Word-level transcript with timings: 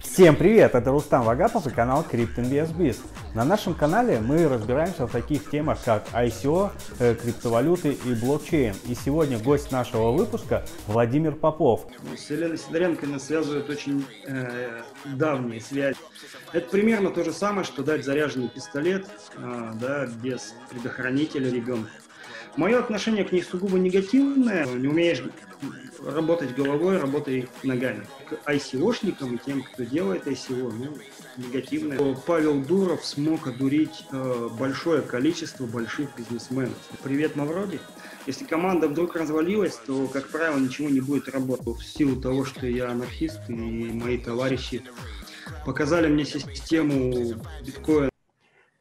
Всем 0.00 0.34
привет, 0.36 0.74
это 0.74 0.90
Рустам 0.90 1.24
Вагапов 1.24 1.66
и 1.66 1.70
канал 1.70 2.06
CryptoInvestBiz. 2.10 2.96
На 3.34 3.44
нашем 3.44 3.74
канале 3.74 4.18
мы 4.18 4.48
разбираемся 4.48 5.06
в 5.06 5.12
таких 5.12 5.50
темах, 5.50 5.78
как 5.84 6.06
ICO, 6.14 6.70
э, 6.98 7.14
криптовалюты 7.14 7.92
и 7.92 8.14
блокчейн. 8.14 8.74
И 8.88 8.94
сегодня 8.94 9.38
гость 9.38 9.70
нашего 9.70 10.10
выпуска 10.10 10.64
Владимир 10.86 11.32
Попов. 11.32 11.86
С 12.16 12.30
Еленой 12.30 12.56
Сидоренко 12.56 13.06
нас 13.06 13.26
связывают 13.26 13.68
очень 13.68 14.06
э, 14.26 14.82
давние 15.04 15.60
связи. 15.60 15.98
Это 16.54 16.68
примерно 16.70 17.10
то 17.10 17.22
же 17.22 17.32
самое, 17.32 17.64
что 17.64 17.82
дать 17.82 18.06
заряженный 18.06 18.48
пистолет 18.48 19.06
э, 19.36 19.72
да, 19.74 20.06
без 20.06 20.54
предохранителя 20.70 21.50
ребенку. 21.50 21.90
Мое 22.56 22.78
отношение 22.78 23.24
к 23.24 23.32
ней 23.32 23.42
сугубо 23.42 23.78
негативное. 23.78 24.64
Не 24.66 24.88
умеешь 24.88 25.22
работать 26.04 26.54
головой, 26.54 26.98
работай 26.98 27.48
ногами. 27.62 28.06
К 28.28 28.34
ICO-шникам 28.50 29.34
и 29.34 29.38
тем, 29.38 29.62
кто 29.62 29.84
делает 29.84 30.26
ICO, 30.26 30.72
ну, 30.72 30.96
негативное. 31.36 32.16
Павел 32.26 32.60
Дуров 32.60 33.04
смог 33.04 33.46
одурить 33.46 34.04
э, 34.12 34.48
большое 34.58 35.02
количество 35.02 35.66
больших 35.66 36.16
бизнесменов. 36.16 36.76
Привет, 37.02 37.36
Мавроди. 37.36 37.80
Если 38.26 38.44
команда 38.44 38.88
вдруг 38.88 39.16
развалилась, 39.16 39.76
то, 39.76 40.06
как 40.06 40.28
правило, 40.28 40.58
ничего 40.58 40.88
не 40.88 41.00
будет 41.00 41.28
работать. 41.28 41.66
В 41.66 41.84
силу 41.84 42.20
того, 42.20 42.44
что 42.44 42.66
я 42.66 42.90
анархист 42.90 43.40
и 43.48 43.52
мои 43.52 44.18
товарищи 44.18 44.82
показали 45.66 46.08
мне 46.08 46.24
систему 46.24 47.34
биткоина. 47.64 48.10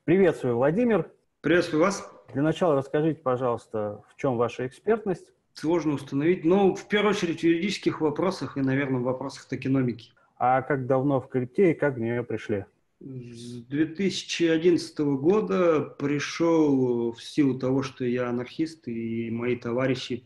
Приветствую, 0.06 0.58
Владимир. 0.58 1.12
Приветствую 1.42 1.82
вас. 1.82 2.08
Для 2.34 2.44
начала 2.44 2.76
расскажите, 2.76 3.20
пожалуйста, 3.20 4.04
в 4.10 4.16
чем 4.16 4.38
ваша 4.38 4.68
экспертность? 4.68 5.34
Сложно 5.62 5.94
установить, 5.94 6.44
но 6.44 6.74
в 6.74 6.88
первую 6.88 7.12
очередь 7.12 7.42
в 7.42 7.44
юридических 7.44 8.02
вопросах 8.02 8.58
и, 8.58 8.62
наверное, 8.62 9.00
в 9.00 9.04
вопросах 9.04 9.46
токеномики. 9.46 10.10
А 10.40 10.64
как 10.64 10.88
давно 10.88 11.22
в 11.22 11.30
крипте 11.30 11.70
и 11.70 11.74
как 11.76 11.98
в 11.98 12.00
нее 12.00 12.24
пришли? 12.24 12.66
С 13.00 13.62
2011 13.68 14.98
года 15.00 15.82
пришел 15.82 17.12
в 17.12 17.22
силу 17.22 17.60
того, 17.60 17.84
что 17.84 18.04
я 18.06 18.30
анархист 18.30 18.88
и 18.88 19.30
мои 19.30 19.56
товарищи 19.56 20.26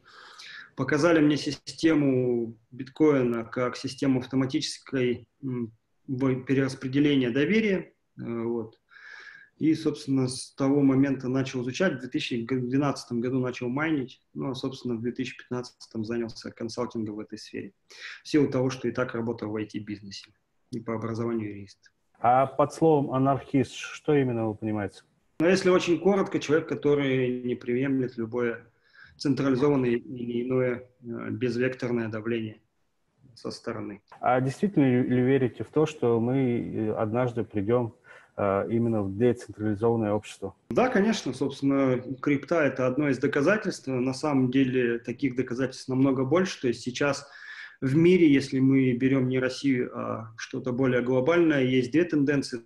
показали 0.78 1.20
мне 1.20 1.36
систему 1.36 2.58
биткоина 2.72 3.44
как 3.44 3.76
систему 3.76 4.22
автоматической 4.22 5.28
перераспределения 6.08 7.30
доверия. 7.30 7.92
Э, 8.18 8.24
вот. 8.24 8.80
И, 9.58 9.74
собственно, 9.74 10.28
с 10.28 10.52
того 10.52 10.82
момента 10.82 11.30
начал 11.30 11.62
изучать. 11.62 11.94
В 11.94 12.00
2012 12.02 13.12
году 13.14 13.40
начал 13.40 13.70
майнить, 13.70 14.22
ну, 14.34 14.52
а, 14.52 14.56
собственно, 14.56 14.96
в 14.96 15.02
2015 15.02 16.06
занялся 16.06 16.52
консалтингом 16.52 17.16
в 17.16 17.20
этой 17.20 17.38
сфере. 17.38 17.74
В 18.24 18.28
силу 18.28 18.50
того, 18.50 18.70
что 18.70 18.88
и 18.90 18.92
так 18.92 19.14
работал 19.14 19.50
в 19.50 19.56
IT-бизнесе 19.56 20.32
и 20.72 20.80
по 20.82 20.94
образованию 20.94 21.52
юрист. 21.52 21.92
А 22.20 22.48
под 22.48 22.74
словом 22.74 23.12
анархист, 23.12 23.74
что 23.74 24.14
именно 24.14 24.48
вы 24.48 24.56
понимаете? 24.56 25.04
Ну, 25.40 25.48
если 25.48 25.70
очень 25.70 26.00
коротко, 26.00 26.40
человек, 26.40 26.68
который 26.68 27.44
не 27.44 27.56
приемлет 27.56 28.18
любое 28.18 28.66
централизованное 29.18 29.92
или 29.92 30.48
иное 30.48 30.90
э, 31.02 31.30
безвекторное 31.30 32.10
давление 32.10 32.60
со 33.34 33.52
стороны. 33.52 34.02
А 34.20 34.40
действительно 34.42 34.86
ли 34.86 35.22
верите 35.22 35.64
в 35.64 35.70
то, 35.70 35.86
что 35.86 36.20
мы 36.20 36.38
э, 36.38 36.94
однажды 36.94 37.44
придем 37.44 37.94
именно 38.38 39.02
в 39.02 39.18
децентрализованное 39.18 40.12
общество? 40.12 40.54
Да, 40.70 40.90
конечно, 40.90 41.34
собственно, 41.34 42.02
крипта– 42.22 42.62
это 42.66 42.86
одно 42.88 43.10
из 43.10 43.18
доказательств. 43.18 43.88
На 43.88 44.14
самом 44.14 44.52
деле 44.52 45.00
таких 45.00 45.36
доказательств 45.36 45.88
намного 45.88 46.26
больше. 46.26 46.62
То 46.62 46.68
есть 46.68 46.82
сейчас 46.82 47.28
в 47.82 47.96
мире, 47.96 48.32
если 48.32 48.60
мы 48.60 48.94
берем 48.94 49.28
не 49.28 49.40
Россию, 49.40 49.92
а 49.94 50.34
что-то 50.38 50.72
более 50.72 51.02
глобальное, 51.02 51.64
есть 51.64 51.92
две 51.92 52.04
тенденции. 52.04 52.62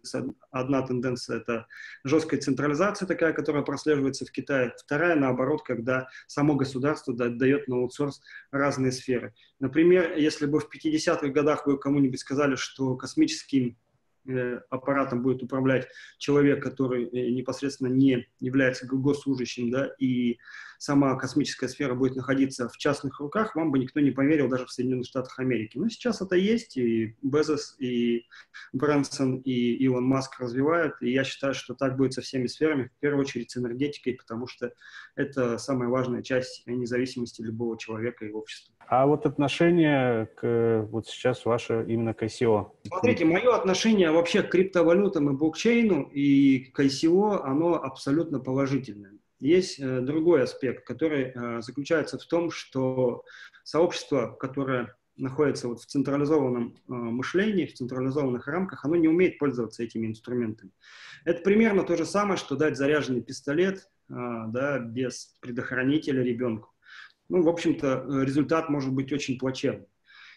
Одна 0.51 0.81
тенденция– 0.81 1.37
это 1.39 1.67
жесткая 2.03 2.39
централизация 2.39 3.07
такая, 3.07 3.33
которая 3.33 3.63
прослеживается 3.63 4.25
в 4.25 4.31
Китае. 4.31 4.73
Вторая, 4.77 5.15
наоборот, 5.15 5.63
когда 5.63 6.07
само 6.27 6.55
государство 6.55 7.13
дает 7.13 7.67
на 7.67 7.77
аутсорс 7.77 8.21
разные 8.51 8.91
сферы. 8.91 9.33
Например, 9.59 10.15
если 10.15 10.45
бы 10.45 10.59
в 10.59 10.69
50-х 10.73 11.27
годах 11.29 11.65
вы 11.65 11.77
кому-нибудь 11.77 12.19
сказали, 12.19 12.55
что 12.55 12.95
космическим 12.95 13.75
Э, 13.88 13.88
аппаратом 14.69 15.21
будет 15.21 15.43
управлять 15.43 15.87
человек, 16.17 16.61
который 16.63 17.05
э, 17.05 17.29
непосредственно 17.31 17.89
не 17.89 18.27
является 18.39 18.85
госслужащим, 18.85 19.71
да, 19.71 19.91
и 19.99 20.37
сама 20.79 21.15
космическая 21.15 21.67
сфера 21.67 21.93
будет 21.93 22.15
находиться 22.15 22.69
в 22.69 22.77
частных 22.77 23.19
руках, 23.19 23.55
вам 23.55 23.71
бы 23.71 23.77
никто 23.77 23.99
не 23.99 24.11
поверил 24.11 24.47
даже 24.47 24.65
в 24.65 24.71
Соединенных 24.71 25.05
Штатах 25.05 25.37
Америки. 25.37 25.77
Но 25.77 25.89
сейчас 25.89 26.21
это 26.21 26.35
есть, 26.35 26.77
и 26.77 27.15
Безос, 27.21 27.75
и 27.79 28.25
Брэнсон, 28.71 29.37
и 29.39 29.73
Илон 29.73 30.05
Маск 30.05 30.39
развивают, 30.39 30.95
и 31.01 31.11
я 31.11 31.25
считаю, 31.25 31.53
что 31.53 31.75
так 31.75 31.97
будет 31.97 32.13
со 32.13 32.21
всеми 32.21 32.47
сферами, 32.47 32.91
в 32.97 32.99
первую 33.01 33.25
очередь 33.25 33.51
с 33.51 33.57
энергетикой, 33.57 34.13
потому 34.13 34.47
что 34.47 34.71
это 35.15 35.57
самая 35.57 35.89
важная 35.89 36.23
часть 36.23 36.65
независимости 36.65 37.41
любого 37.41 37.77
человека 37.77 38.25
и 38.25 38.31
общества. 38.31 38.73
А 38.87 39.05
вот 39.05 39.25
отношение 39.25 40.27
к 40.37 40.87
вот 40.89 41.07
сейчас 41.07 41.45
ваше 41.45 41.85
именно 41.89 42.13
к 42.13 42.23
ICO? 42.23 42.71
Смотрите, 42.87 43.25
мое 43.25 43.53
отношение 43.53 44.11
вообще 44.11 44.43
к 44.43 44.49
криптовалютам 44.49 45.29
и 45.29 45.37
блокчейну 45.37 46.03
и 46.03 46.71
к 46.71 46.79
ICO, 46.79 47.41
оно 47.43 47.75
абсолютно 47.75 48.39
положительное. 48.39 49.11
Есть 49.39 49.79
э, 49.79 50.01
другой 50.01 50.43
аспект, 50.43 50.85
который 50.85 51.31
э, 51.33 51.61
заключается 51.61 52.17
в 52.17 52.25
том, 52.25 52.51
что 52.51 53.23
сообщество, 53.63 54.35
которое 54.39 54.95
находится 55.15 55.67
вот 55.67 55.81
в 55.81 55.85
централизованном 55.85 56.75
э, 56.75 56.91
мышлении, 56.91 57.65
в 57.65 57.73
централизованных 57.73 58.47
рамках, 58.47 58.85
оно 58.85 58.95
не 58.95 59.07
умеет 59.07 59.37
пользоваться 59.37 59.83
этими 59.83 60.07
инструментами. 60.07 60.71
Это 61.25 61.41
примерно 61.41 61.83
то 61.83 61.95
же 61.95 62.05
самое, 62.05 62.37
что 62.37 62.55
дать 62.55 62.77
заряженный 62.77 63.21
пистолет 63.21 63.89
да, 64.07 64.79
без 64.79 65.37
предохранителя 65.39 66.23
ребенку 66.23 66.73
ну, 67.29 67.43
в 67.43 67.47
общем-то, 67.47 68.05
э, 68.07 68.25
результат 68.25 68.69
может 68.69 68.91
быть 68.91 69.13
очень 69.13 69.37
плачевным. 69.37 69.87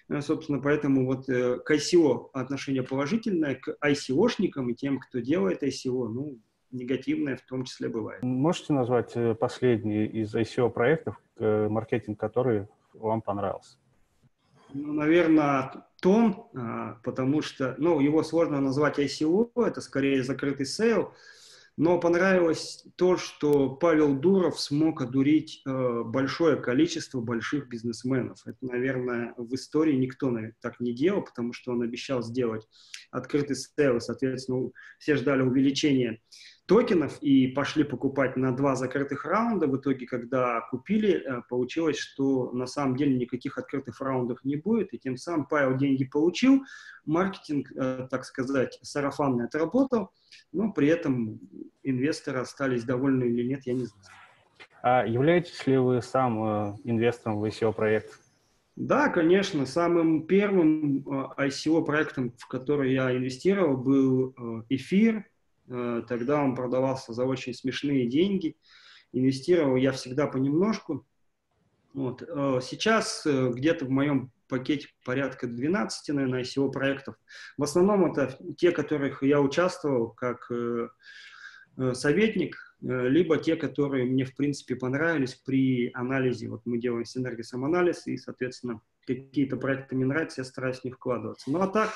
Э, 0.09 0.21
собственно, 0.21 0.61
поэтому 0.61 1.07
вот 1.07 1.29
э, 1.29 1.59
к 1.59 1.71
ICO 1.71 2.29
отношение 2.35 2.83
положительное, 2.83 3.57
к 3.57 3.77
ICO-шникам 3.83 4.71
и 4.71 4.75
тем, 4.75 5.01
кто 5.01 5.19
делает 5.19 5.63
ICO, 5.63 6.09
ну, 6.09 6.39
негативное 6.73 7.37
в 7.37 7.43
том 7.43 7.65
числе 7.65 7.89
бывает. 7.89 8.23
Можете 8.23 8.73
назвать 8.73 9.15
последний 9.39 10.07
из 10.07 10.35
ICO-проектов, 10.35 11.21
маркетинг 11.39 12.19
который 12.19 12.67
вам 12.95 13.23
понравился? 13.23 13.79
Ну, 14.75 14.93
наверное, 14.95 15.85
Том, 16.01 16.51
потому 17.05 17.43
что, 17.43 17.75
ну, 17.79 18.01
его 18.01 18.23
сложно 18.23 18.61
назвать 18.61 18.99
ICO, 18.99 19.51
это 19.55 19.81
скорее 19.81 20.25
закрытый 20.25 20.67
сейл, 20.67 21.13
но 21.77 21.99
понравилось 21.99 22.85
то, 22.97 23.17
что 23.17 23.71
Павел 23.71 24.15
Дуров 24.15 24.61
смог 24.61 25.01
одурить 25.01 25.63
э, 25.65 26.03
большое 26.05 26.57
количество 26.57 27.21
больших 27.21 27.69
бизнесменов. 27.69 28.41
Это, 28.45 28.59
наверное, 28.61 29.33
в 29.39 29.55
истории 29.55 29.97
никто 29.97 30.31
наверное, 30.31 30.55
так 30.61 30.81
не 30.81 30.93
делал, 30.93 31.23
потому 31.23 31.55
что 31.55 31.73
он 31.73 31.83
обещал 31.83 32.23
сделать 32.23 32.69
открытый 33.11 33.57
сейл, 33.57 34.01
соответственно, 34.01 34.71
все 34.99 35.17
ждали 35.17 35.41
увеличения 35.43 36.21
токенов 36.67 37.19
и 37.21 37.49
пошли 37.49 37.85
покупать 37.85 38.37
на 38.37 38.55
два 38.55 38.77
закрытых 38.77 39.25
раунда. 39.25 39.67
В 39.67 39.77
итоге, 39.77 40.07
когда 40.07 40.61
купили, 40.71 41.15
э, 41.15 41.43
получилось, 41.49 41.99
что 41.99 42.53
на 42.53 42.67
самом 42.67 42.97
деле 42.97 43.17
никаких 43.17 43.59
открытых 43.59 44.01
раундов 44.01 44.45
не 44.45 44.57
будет, 44.57 44.95
и 44.95 44.99
тем 44.99 45.17
самым 45.17 45.47
Павел 45.47 45.77
деньги 45.77 46.05
получил, 46.05 46.63
маркетинг, 47.05 47.73
э, 47.73 48.07
так 48.11 48.25
сказать, 48.25 48.79
сарафанный 48.83 49.47
отработал, 49.47 50.13
но 50.53 50.73
при 50.73 50.89
этом 50.89 51.41
инвесторы 51.83 52.41
остались 52.41 52.85
довольны 52.85 53.25
или 53.25 53.43
нет, 53.43 53.63
я 53.67 53.75
не 53.75 53.87
знаю. 53.87 54.07
А 54.83 55.07
являетесь 55.07 55.67
ли 55.67 55.79
вы 55.79 56.01
сам 56.01 56.45
э, 56.45 56.77
инвестором 56.85 57.41
в 57.41 57.45
ICO-проект? 57.45 58.21
Да, 58.77 59.09
конечно. 59.11 59.67
Самым 59.67 60.27
первым 60.27 61.05
ICO-проектом, 61.37 62.33
в 62.39 62.49
который 62.49 62.95
я 62.95 63.15
инвестировал, 63.15 63.77
был 63.77 64.35
эфир, 64.71 65.27
тогда 65.67 66.43
он 66.43 66.55
продавался 66.55 67.13
за 67.13 67.25
очень 67.25 67.55
смешные 67.55 68.09
деньги. 68.09 68.57
Инвестировал 69.13 69.77
я 69.77 69.93
всегда 69.93 70.27
понемножку. 70.27 71.07
Вот. 71.95 72.23
Э, 72.23 72.61
сейчас 72.63 73.27
э, 73.27 73.51
где-то 73.51 73.85
в 73.85 73.91
моем 73.91 74.33
пакете 74.49 74.89
порядка 75.05 75.47
12, 75.47 76.15
наверное, 76.15 76.45
всего 76.45 76.71
проектов. 76.71 77.17
В 77.57 77.63
основном 77.63 78.11
это 78.11 78.37
те, 78.57 78.71
в 78.71 78.75
которых 78.75 79.23
я 79.23 79.41
участвовал 79.41 80.11
как 80.11 80.51
советник, 81.95 82.77
либо 82.83 83.39
те, 83.39 83.57
которые 83.57 84.05
мне, 84.05 84.27
в 84.27 84.35
принципе, 84.35 84.77
понравились 84.77 85.35
при 85.37 85.91
анализе. 85.95 86.49
Вот 86.49 86.67
мы 86.67 86.79
делаем 86.79 87.07
синергия 87.07 87.45
самоанализ, 87.45 88.07
и, 88.07 88.19
соответственно, 88.19 88.83
какие-то 89.07 89.57
проекты 89.57 89.97
мне 89.97 90.05
нравятся, 90.05 90.43
я 90.43 90.45
стараюсь 90.45 90.81
в 90.81 90.85
них 90.85 90.97
вкладываться. 90.97 91.51
Ну 91.51 91.61
а 91.61 91.69
так, 91.69 91.91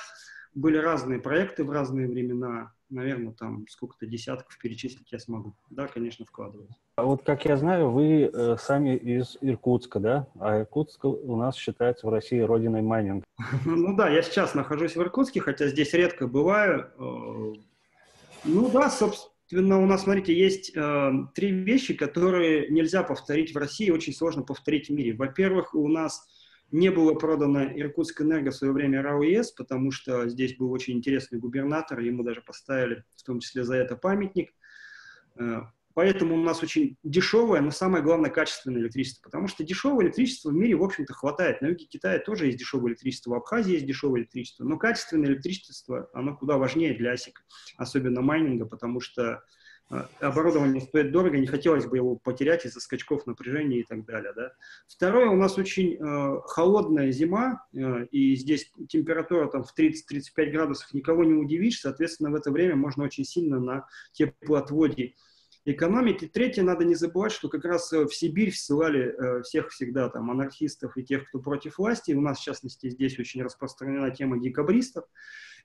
были 0.56 0.78
разные 0.78 1.20
проекты 1.20 1.64
в 1.64 1.70
разные 1.70 2.08
времена, 2.08 2.72
наверное, 2.88 3.32
там 3.32 3.66
сколько-то 3.68 4.06
десятков 4.06 4.58
перечислить 4.58 5.12
я 5.12 5.18
смогу. 5.18 5.54
Да, 5.70 5.86
конечно, 5.86 6.24
вкладывать. 6.24 6.70
А 6.96 7.04
вот, 7.04 7.22
как 7.22 7.44
я 7.44 7.58
знаю, 7.58 7.90
вы 7.90 8.30
э, 8.32 8.56
сами 8.58 8.96
из 8.96 9.36
Иркутска, 9.42 10.00
да? 10.00 10.28
А 10.40 10.60
Иркутск 10.60 11.04
у 11.04 11.36
нас 11.36 11.56
считается 11.56 12.06
в 12.06 12.10
России 12.10 12.40
родиной 12.40 12.82
майнинга. 12.82 13.24
Ну 13.66 13.94
да, 13.94 14.08
я 14.08 14.22
сейчас 14.22 14.54
нахожусь 14.54 14.96
в 14.96 15.02
Иркутске, 15.02 15.40
хотя 15.40 15.68
здесь 15.68 15.92
редко 15.92 16.26
бываю. 16.26 16.90
Э, 16.98 17.52
ну 18.44 18.70
да, 18.70 18.88
собственно, 18.88 19.82
у 19.82 19.86
нас, 19.86 20.04
смотрите, 20.04 20.34
есть 20.34 20.74
э, 20.74 21.12
три 21.34 21.50
вещи, 21.50 21.92
которые 21.92 22.68
нельзя 22.70 23.02
повторить 23.02 23.54
в 23.54 23.58
России, 23.58 23.90
очень 23.90 24.14
сложно 24.14 24.42
повторить 24.42 24.88
в 24.88 24.92
мире. 24.92 25.12
Во-первых, 25.12 25.74
у 25.74 25.86
нас 25.86 26.26
не 26.72 26.90
было 26.90 27.14
продано 27.14 27.64
Иркутск 27.64 28.20
Энерго 28.22 28.50
в 28.50 28.56
свое 28.56 28.72
время 28.72 29.02
РАОЕС, 29.02 29.52
потому 29.52 29.90
что 29.90 30.28
здесь 30.28 30.56
был 30.56 30.72
очень 30.72 30.96
интересный 30.96 31.38
губернатор, 31.38 32.00
ему 32.00 32.22
даже 32.22 32.42
поставили 32.42 33.04
в 33.16 33.22
том 33.22 33.40
числе 33.40 33.64
за 33.64 33.76
это 33.76 33.96
памятник. 33.96 34.52
Э, 35.38 35.62
поэтому 35.94 36.34
у 36.34 36.42
нас 36.42 36.62
очень 36.62 36.96
дешевое, 37.04 37.60
но 37.60 37.70
самое 37.70 38.02
главное 38.02 38.30
качественное 38.30 38.80
электричество, 38.80 39.22
потому 39.22 39.46
что 39.46 39.64
дешевое 39.64 40.06
электричество 40.06 40.50
в 40.50 40.54
мире, 40.54 40.74
в 40.74 40.82
общем-то, 40.82 41.12
хватает. 41.14 41.62
На 41.62 41.68
юге 41.68 41.86
Китая 41.86 42.18
тоже 42.18 42.46
есть 42.46 42.58
дешевое 42.58 42.90
электричество, 42.90 43.30
в 43.30 43.34
Абхазии 43.34 43.72
есть 43.74 43.86
дешевое 43.86 44.20
электричество, 44.20 44.64
но 44.64 44.76
качественное 44.76 45.30
электричество, 45.30 46.10
оно 46.12 46.36
куда 46.36 46.58
важнее 46.58 46.94
для 46.94 47.14
ASIC, 47.14 47.34
особенно 47.76 48.22
майнинга, 48.22 48.66
потому 48.66 49.00
что 49.00 49.44
оборудование 49.88 50.82
стоит 50.82 51.12
дорого, 51.12 51.38
не 51.38 51.46
хотелось 51.46 51.86
бы 51.86 51.96
его 51.96 52.16
потерять 52.16 52.64
из-за 52.64 52.80
скачков 52.80 53.26
напряжения 53.26 53.80
и 53.80 53.84
так 53.84 54.04
далее. 54.04 54.32
Да. 54.34 54.52
Второе, 54.88 55.28
у 55.28 55.36
нас 55.36 55.58
очень 55.58 55.94
э, 55.94 56.40
холодная 56.46 57.12
зима, 57.12 57.64
э, 57.72 58.06
и 58.10 58.34
здесь 58.34 58.72
температура 58.88 59.46
там, 59.48 59.62
в 59.62 59.72
30-35 59.78 60.50
градусов 60.50 60.92
никого 60.92 61.24
не 61.24 61.34
удивишь, 61.34 61.80
соответственно, 61.80 62.30
в 62.30 62.34
это 62.34 62.50
время 62.50 62.74
можно 62.74 63.04
очень 63.04 63.24
сильно 63.24 63.60
на 63.60 63.86
теплоотводе 64.12 65.14
экономить. 65.66 66.22
И 66.22 66.28
третье, 66.28 66.62
надо 66.62 66.84
не 66.84 66.94
забывать, 66.94 67.32
что 67.32 67.48
как 67.48 67.64
раз 67.64 67.92
э, 67.92 68.06
в 68.06 68.14
Сибирь 68.14 68.52
ссылали 68.52 69.14
э, 69.14 69.42
всех 69.42 69.70
всегда 69.70 70.08
там 70.08 70.30
анархистов 70.30 70.96
и 70.96 71.04
тех, 71.04 71.28
кто 71.28 71.40
против 71.40 71.78
власти. 71.78 72.12
У 72.12 72.20
нас, 72.20 72.38
в 72.38 72.42
частности, 72.42 72.88
здесь 72.88 73.18
очень 73.18 73.42
распространена 73.42 74.10
тема 74.10 74.40
декабристов. 74.40 75.04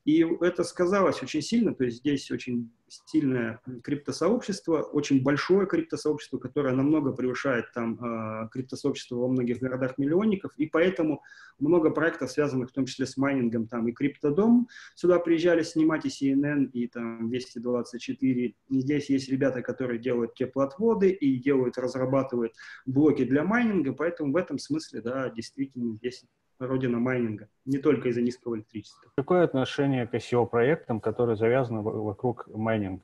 И 0.03 0.25
это 0.41 0.63
сказалось 0.63 1.21
очень 1.21 1.43
сильно, 1.43 1.75
то 1.75 1.83
есть 1.83 1.97
здесь 1.97 2.31
очень 2.31 2.71
сильное 2.87 3.61
криптосообщество, 3.83 4.81
очень 4.81 5.21
большое 5.21 5.67
криптосообщество, 5.67 6.39
которое 6.39 6.73
намного 6.73 7.11
превышает 7.11 7.71
там 7.71 8.03
э, 8.03 8.49
криптосообщество 8.51 9.17
во 9.17 9.27
многих 9.27 9.59
городах-миллионников, 9.59 10.53
и 10.57 10.65
поэтому 10.65 11.21
много 11.59 11.91
проектов, 11.91 12.31
связанных 12.31 12.71
в 12.71 12.73
том 12.73 12.85
числе 12.85 13.05
с 13.05 13.15
майнингом, 13.15 13.67
там 13.67 13.87
и 13.87 13.91
Криптодом, 13.91 14.67
сюда 14.95 15.19
приезжали 15.19 15.61
снимать 15.61 16.05
и 16.05 16.09
CNN, 16.09 16.71
и 16.71 16.87
там 16.87 17.29
224, 17.29 18.45
и 18.47 18.79
здесь 18.79 19.09
есть 19.09 19.29
ребята, 19.29 19.61
которые 19.61 19.99
делают 19.99 20.33
теплоотводы 20.33 21.11
и 21.11 21.37
делают, 21.37 21.77
разрабатывают 21.77 22.53
блоки 22.87 23.23
для 23.23 23.43
майнинга, 23.43 23.93
поэтому 23.93 24.33
в 24.33 24.35
этом 24.35 24.57
смысле, 24.57 25.01
да, 25.01 25.29
действительно 25.29 25.95
здесь 25.95 26.25
родина 26.67 26.99
майнинга, 26.99 27.49
не 27.65 27.77
только 27.77 28.09
из-за 28.09 28.21
низкого 28.21 28.55
электричества. 28.55 29.11
Какое 29.15 29.43
отношение 29.43 30.07
к 30.07 30.13
ICO-проектам, 30.13 30.99
которые 31.01 31.35
завязаны 31.35 31.81
вокруг 31.81 32.47
майнинга? 32.47 33.03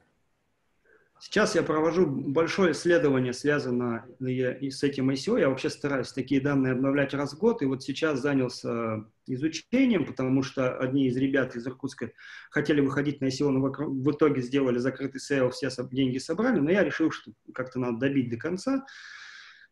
Сейчас 1.19 1.55
я 1.55 1.63
провожу 1.63 2.05
большое 2.05 2.73
исследование, 2.73 3.33
связанное 3.33 4.05
с 4.19 4.83
этим 4.83 5.09
ICO. 5.09 5.39
Я 5.39 5.49
вообще 5.49 5.71
стараюсь 5.71 6.11
такие 6.11 6.39
данные 6.39 6.73
обновлять 6.73 7.11
раз 7.15 7.33
в 7.33 7.39
год. 7.39 7.63
И 7.63 7.65
вот 7.65 7.81
сейчас 7.81 8.21
занялся 8.21 9.03
изучением, 9.25 10.05
потому 10.05 10.43
что 10.43 10.77
одни 10.77 11.07
из 11.07 11.17
ребят 11.17 11.55
из 11.55 11.65
Иркутска 11.65 12.11
хотели 12.51 12.81
выходить 12.81 13.19
на 13.19 13.25
ICO, 13.25 13.49
но 13.49 13.61
в 13.61 14.11
итоге 14.11 14.43
сделали 14.43 14.77
закрытый 14.77 15.19
sale, 15.19 15.49
все 15.49 15.69
деньги 15.91 16.19
собрали. 16.19 16.59
Но 16.59 16.69
я 16.69 16.83
решил, 16.83 17.09
что 17.09 17.31
как-то 17.51 17.79
надо 17.79 17.97
добить 17.97 18.29
до 18.29 18.37
конца. 18.37 18.85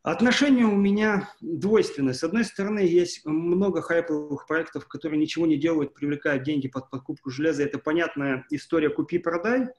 Отношения 0.06 0.66
у 0.66 0.76
меня 0.76 1.32
двойственные. 1.42 2.14
С 2.14 2.24
одной 2.24 2.46
стороны, 2.46 2.78
есть 2.78 3.26
много 3.26 3.82
хайповых 3.82 4.46
проектов, 4.46 4.88
которые 4.88 5.20
ничего 5.20 5.48
не 5.48 5.58
делают, 5.58 5.96
привлекают 5.96 6.44
деньги 6.44 6.68
под 6.68 6.92
покупку 6.92 7.32
железа. 7.32 7.64
Это 7.64 7.80
понятная 7.80 8.46
история 8.52 8.92
«купи-продай», 8.92 9.70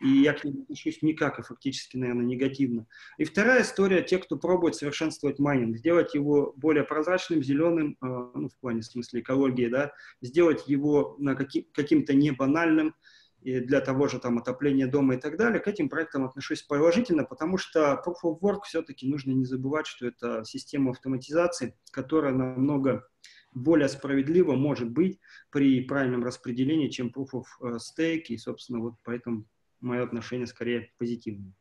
и 0.00 0.08
я 0.08 0.32
к 0.32 0.42
ним 0.42 0.62
отношусь 0.62 1.00
никак 1.02 1.38
и 1.38 1.42
фактически, 1.42 1.96
наверное, 1.96 2.24
негативно. 2.24 2.88
И 3.18 3.24
вторая 3.24 3.62
история– 3.62 4.02
те, 4.02 4.18
кто 4.18 4.36
пробует 4.36 4.74
совершенствовать 4.74 5.38
майнинг, 5.38 5.76
сделать 5.76 6.12
его 6.12 6.54
более 6.56 6.82
прозрачным, 6.82 7.40
зеленым, 7.40 7.96
э, 8.02 8.06
ну, 8.34 8.48
в 8.48 8.58
плане 8.58 8.80
в 8.80 8.86
смысле 8.86 9.20
экологии, 9.20 9.68
да, 9.68 9.92
сделать 10.20 10.66
его 10.66 11.14
на 11.20 11.36
каким- 11.36 11.66
каким-то 11.72 12.14
не 12.14 12.32
банальным, 12.32 12.96
и 13.42 13.60
для 13.60 13.80
того 13.80 14.08
же 14.08 14.18
там 14.18 14.38
отопления 14.38 14.86
дома 14.86 15.14
и 15.14 15.18
так 15.18 15.36
далее, 15.36 15.60
к 15.60 15.68
этим 15.68 15.88
проектам 15.88 16.24
отношусь 16.24 16.62
положительно, 16.62 17.24
потому 17.24 17.56
что 17.56 18.02
Proof 18.04 18.16
of 18.24 18.40
Work 18.40 18.60
все-таки 18.64 19.08
нужно 19.08 19.32
не 19.32 19.44
забывать, 19.44 19.86
что 19.86 20.06
это 20.06 20.44
система 20.44 20.90
автоматизации, 20.90 21.76
которая 21.92 22.32
намного 22.32 23.06
более 23.54 23.88
справедлива 23.88 24.54
может 24.54 24.90
быть 24.90 25.18
при 25.50 25.80
правильном 25.82 26.24
распределении, 26.24 26.88
чем 26.88 27.12
Proof 27.14 27.28
of 27.32 27.44
э, 27.62 27.76
Stake, 27.76 28.24
и, 28.28 28.36
собственно, 28.36 28.80
вот 28.80 28.94
поэтому 29.04 29.44
мое 29.80 30.02
отношение 30.02 30.46
скорее 30.46 30.90
позитивное. 30.98 31.52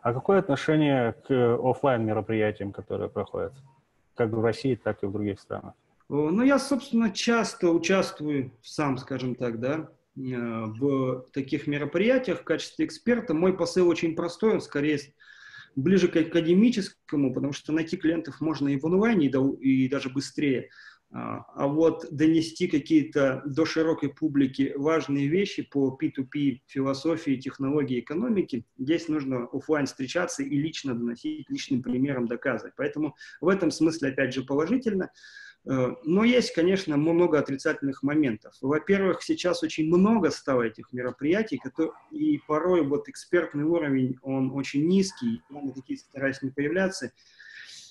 А 0.00 0.12
какое 0.12 0.40
отношение 0.40 1.12
к 1.12 1.30
офлайн 1.62 2.04
мероприятиям, 2.04 2.72
которые 2.72 3.08
проходят, 3.08 3.52
как 4.16 4.30
в 4.30 4.42
России, 4.42 4.74
так 4.74 5.02
и 5.02 5.06
в 5.06 5.12
других 5.12 5.38
странах? 5.38 5.74
Ну, 6.08 6.42
я, 6.42 6.58
собственно, 6.58 7.10
часто 7.10 7.70
участвую 7.70 8.50
сам, 8.62 8.98
скажем 8.98 9.34
так, 9.34 9.60
да, 9.60 9.88
в 10.14 11.26
таких 11.32 11.66
мероприятиях 11.66 12.40
в 12.40 12.44
качестве 12.44 12.84
эксперта. 12.84 13.34
Мой 13.34 13.56
посыл 13.56 13.88
очень 13.88 14.14
простой, 14.14 14.54
он 14.54 14.60
скорее 14.60 14.98
ближе 15.74 16.08
к 16.08 16.16
академическому, 16.16 17.32
потому 17.32 17.52
что 17.52 17.72
найти 17.72 17.96
клиентов 17.96 18.40
можно 18.40 18.68
и 18.68 18.78
в 18.78 18.84
онлайне, 18.84 19.28
и 19.28 19.88
даже 19.88 20.10
быстрее. 20.10 20.68
А, 21.14 21.44
а 21.54 21.66
вот 21.68 22.06
донести 22.10 22.68
какие-то 22.68 23.42
до 23.44 23.66
широкой 23.66 24.08
публики 24.08 24.72
важные 24.76 25.28
вещи 25.28 25.62
по 25.62 25.98
P2P 26.00 26.60
философии, 26.66 27.36
технологии, 27.36 28.00
экономики, 28.00 28.64
здесь 28.78 29.08
нужно 29.08 29.44
офлайн 29.52 29.84
встречаться 29.84 30.42
и 30.42 30.56
лично 30.56 30.94
доносить, 30.94 31.50
личным 31.50 31.82
примером 31.82 32.26
доказывать. 32.26 32.72
Поэтому 32.76 33.14
в 33.42 33.48
этом 33.48 33.70
смысле, 33.70 34.08
опять 34.08 34.32
же, 34.32 34.42
положительно. 34.42 35.10
Э, 35.64 35.94
но 36.04 36.24
есть, 36.24 36.52
конечно, 36.54 36.96
много 36.96 37.38
отрицательных 37.38 38.02
моментов. 38.02 38.54
Во-первых, 38.60 39.22
сейчас 39.22 39.62
очень 39.62 39.86
много 39.86 40.30
стало 40.30 40.62
этих 40.62 40.92
мероприятий, 40.92 41.60
и 42.10 42.38
порой 42.46 42.82
вот 42.82 43.08
экспертный 43.08 43.64
уровень, 43.64 44.18
он 44.22 44.50
очень 44.52 44.86
низкий, 44.86 45.42
я 45.50 45.60
на 45.60 45.72
такие 45.72 45.98
стараюсь 45.98 46.42
не 46.42 46.50
появляться. 46.50 47.12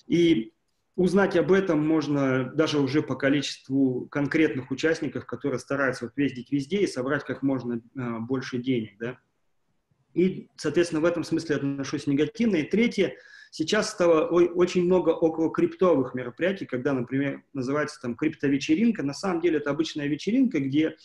И 0.08 0.54
узнать 0.96 1.38
об 1.38 1.52
этом 1.52 1.86
можно 1.86 2.52
даже 2.54 2.80
уже 2.80 3.02
по 3.02 3.16
количеству 3.16 4.08
конкретных 4.12 4.72
участников, 4.72 5.26
которые 5.26 5.60
стараются 5.60 6.06
вот 6.06 6.18
ездить 6.18 6.52
везде 6.52 6.80
и 6.80 6.88
собрать 6.88 7.24
как 7.24 7.42
можно 7.42 7.76
э, 7.76 8.20
больше 8.20 8.58
денег. 8.58 8.98
Да? 9.00 9.18
И, 10.14 10.50
соответственно, 10.58 11.00
в 11.00 11.06
этом 11.06 11.24
смысле 11.24 11.56
отношусь 11.56 12.08
негативно. 12.08 12.58
И 12.58 12.70
третье– 12.70 13.16
Сейчас 13.54 13.92
стало 13.92 14.28
очень 14.28 14.86
много 14.86 15.10
около 15.10 15.52
криптовых 15.52 16.14
мероприятий, 16.14 16.66
когда, 16.66 16.94
например, 16.94 17.44
называется 17.52 18.00
там 18.02 18.16
криптовечеринка. 18.16 19.04
На 19.04 19.14
самом 19.14 19.42
деле 19.42 19.58
это 19.58 19.72
обычная 19.72 20.08
вечеринка, 20.08 20.62
где 20.62 20.96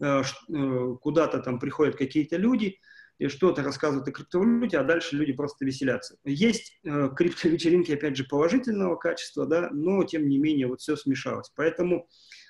э, 0.00 0.22
э, 0.22 0.96
куда-то 1.00 1.38
там 1.38 1.60
приходят 1.60 1.94
какие-то 1.94 2.36
люди, 2.36 2.80
и 3.18 3.28
что-то 3.28 3.62
рассказывают 3.62 4.08
о 4.08 4.10
криптовалюте, 4.10 4.78
а 4.78 4.84
дальше 4.84 5.14
люди 5.14 5.32
просто 5.32 5.64
веселятся. 5.64 6.16
Есть 6.24 6.80
э, 6.82 7.08
криптовечеринки, 7.14 7.92
опять 7.92 8.16
же, 8.16 8.24
положительного 8.24 8.96
качества, 8.96 9.46
да, 9.46 9.70
но, 9.70 10.02
тем 10.02 10.28
не 10.28 10.38
менее, 10.38 10.66
вот 10.66 10.80
все 10.80 10.96
смешалось. 10.96 11.52
Поэтому 11.54 12.08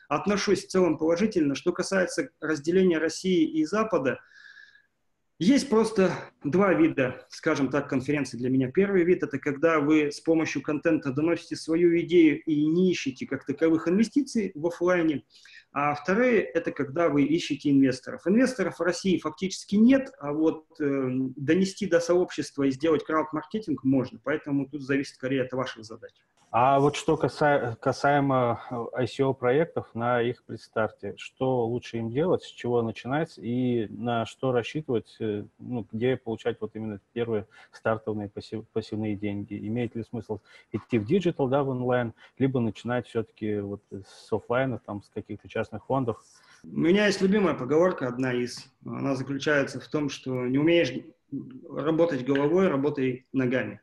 отношусь 0.09 0.65
в 0.65 0.69
целом 0.69 0.97
положительно. 0.97 1.55
Что 1.55 1.73
касается 1.73 2.31
разделения 2.41 2.97
России 2.97 3.45
и 3.45 3.67
Запада– 3.67 4.19
есть 5.43 5.69
просто 5.69 6.13
два 6.45 6.73
вида, 6.73 7.27
скажем 7.29 7.69
так, 7.69 7.89
конференций 7.89 8.39
для 8.39 8.49
меня. 8.49 8.71
Первый 8.71 9.03
вид– 9.03 9.23
это 9.25 9.39
когда 9.39 9.81
вы 9.81 10.13
с 10.13 10.21
помощью 10.21 10.63
контента 10.63 11.13
доносите 11.13 11.57
свою 11.57 11.99
идею 12.01 12.41
и 12.45 12.65
не 12.67 12.93
ищете 12.93 13.27
как 13.27 13.45
таковых 13.45 13.89
инвестиций 13.89 14.53
в 14.55 14.67
офлайне. 14.67 15.25
А 15.73 15.95
вторые– 15.95 16.43
это 16.55 16.71
когда 16.71 17.09
вы 17.09 17.25
ищете 17.25 17.71
инвесторов. 17.71 18.27
Инвесторов 18.27 18.79
в 18.79 18.83
России 18.83 19.19
фактически 19.19 19.75
нет, 19.75 20.13
а 20.21 20.33
вот 20.33 20.65
э, 20.79 21.09
донести 21.37 21.87
до 21.87 21.99
сообщества 21.99 22.63
и 22.63 22.71
сделать 22.71 23.05
крауд-маркетинг 23.05 23.83
можно. 23.83 24.21
Поэтому 24.23 24.69
тут 24.69 24.83
зависит 24.83 25.15
скорее 25.15 25.43
от 25.43 25.53
ваших 25.53 25.85
задач. 25.85 26.13
А 26.55 26.81
вот 26.81 26.97
что 26.97 27.17
каса 27.17 27.79
касаемо 27.81 28.61
э, 28.95 29.05
ICO-проектов 29.05 29.87
на 29.95 30.21
их 30.21 30.45
предстарте, 30.45 31.15
что 31.17 31.67
лучше 31.67 31.97
им 31.97 32.11
делать, 32.11 32.43
с 32.43 32.51
чего 32.51 32.83
начинать 32.83 33.39
и 33.39 33.87
на 33.89 34.27
что 34.27 34.53
рассчитывать, 34.53 35.17
э, 35.19 35.45
ну, 35.59 35.87
где 35.91 36.19
получать 36.19 36.59
вот 36.61 36.73
именно 36.75 37.01
первые 37.15 37.47
стартовые 37.73 38.29
пассив 38.29 38.69
пассивные 38.75 39.17
деньги? 39.17 39.67
Имеет 39.67 39.97
ли 39.97 40.05
смысл 40.05 40.41
идти 40.73 40.99
в 40.99 41.07
digital, 41.07 41.49
да, 41.49 41.63
в 41.63 41.71
онлайн, 41.71 42.13
либо 42.37 42.61
начинать 42.61 43.07
все-таки 43.07 43.61
вот 43.61 43.81
с 43.91 44.31
офлайна, 44.31 44.79
там, 44.85 45.03
с 45.03 45.09
каких-то 45.09 45.49
частных 45.49 45.87
фондов? 45.87 46.23
У 46.65 46.81
меня 46.81 47.07
есть 47.07 47.23
любимая 47.23 47.55
поговорка, 47.55 48.09
одна 48.09 48.35
из. 48.35 48.71
Она 48.85 49.17
заключается 49.17 49.81
в 49.81 49.89
том, 49.89 50.11
что 50.11 50.47
не 50.47 50.59
умеешь 50.59 50.93
работать 51.71 52.27
головой, 52.27 52.69
работай 52.69 53.25
ногами. 53.33 53.81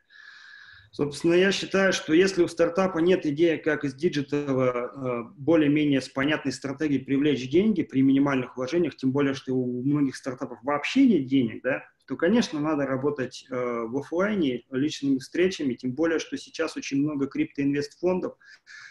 Собственно, 0.92 1.34
я 1.34 1.52
считаю, 1.52 1.94
что 1.94 2.14
если 2.14 2.42
у 2.42 2.48
стартапа 2.48 2.98
нет 2.98 3.26
идеи, 3.26 3.58
как 3.58 3.84
из 3.84 3.94
digital 3.94 4.62
а 4.62 4.72
э, 4.72 5.24
более-менее 5.38 6.02
с 6.02 6.10
понятной 6.10 6.52
стратегией 6.52 7.04
привлечь 7.04 7.48
деньги 7.48 7.84
при 7.84 8.02
минимальных 8.02 8.58
вложениях, 8.58 8.96
тем 8.96 9.12
более, 9.12 9.36
что 9.36 9.54
у 9.54 9.84
многих 9.84 10.16
стартапов 10.16 10.58
вообще 10.64 11.06
нет 11.06 11.28
денег, 11.28 11.62
да, 11.62 11.84
то, 12.08 12.16
конечно, 12.16 12.60
надо 12.60 12.88
работать 12.88 13.46
э, 13.52 13.56
в 13.56 13.96
офлайне 13.96 14.64
личными 14.72 15.20
встречами, 15.20 15.76
тем 15.76 15.92
более, 15.92 16.18
что 16.18 16.38
сейчас 16.38 16.76
очень 16.76 16.98
много 16.98 17.28
криптоинвестфондов, 17.28 18.36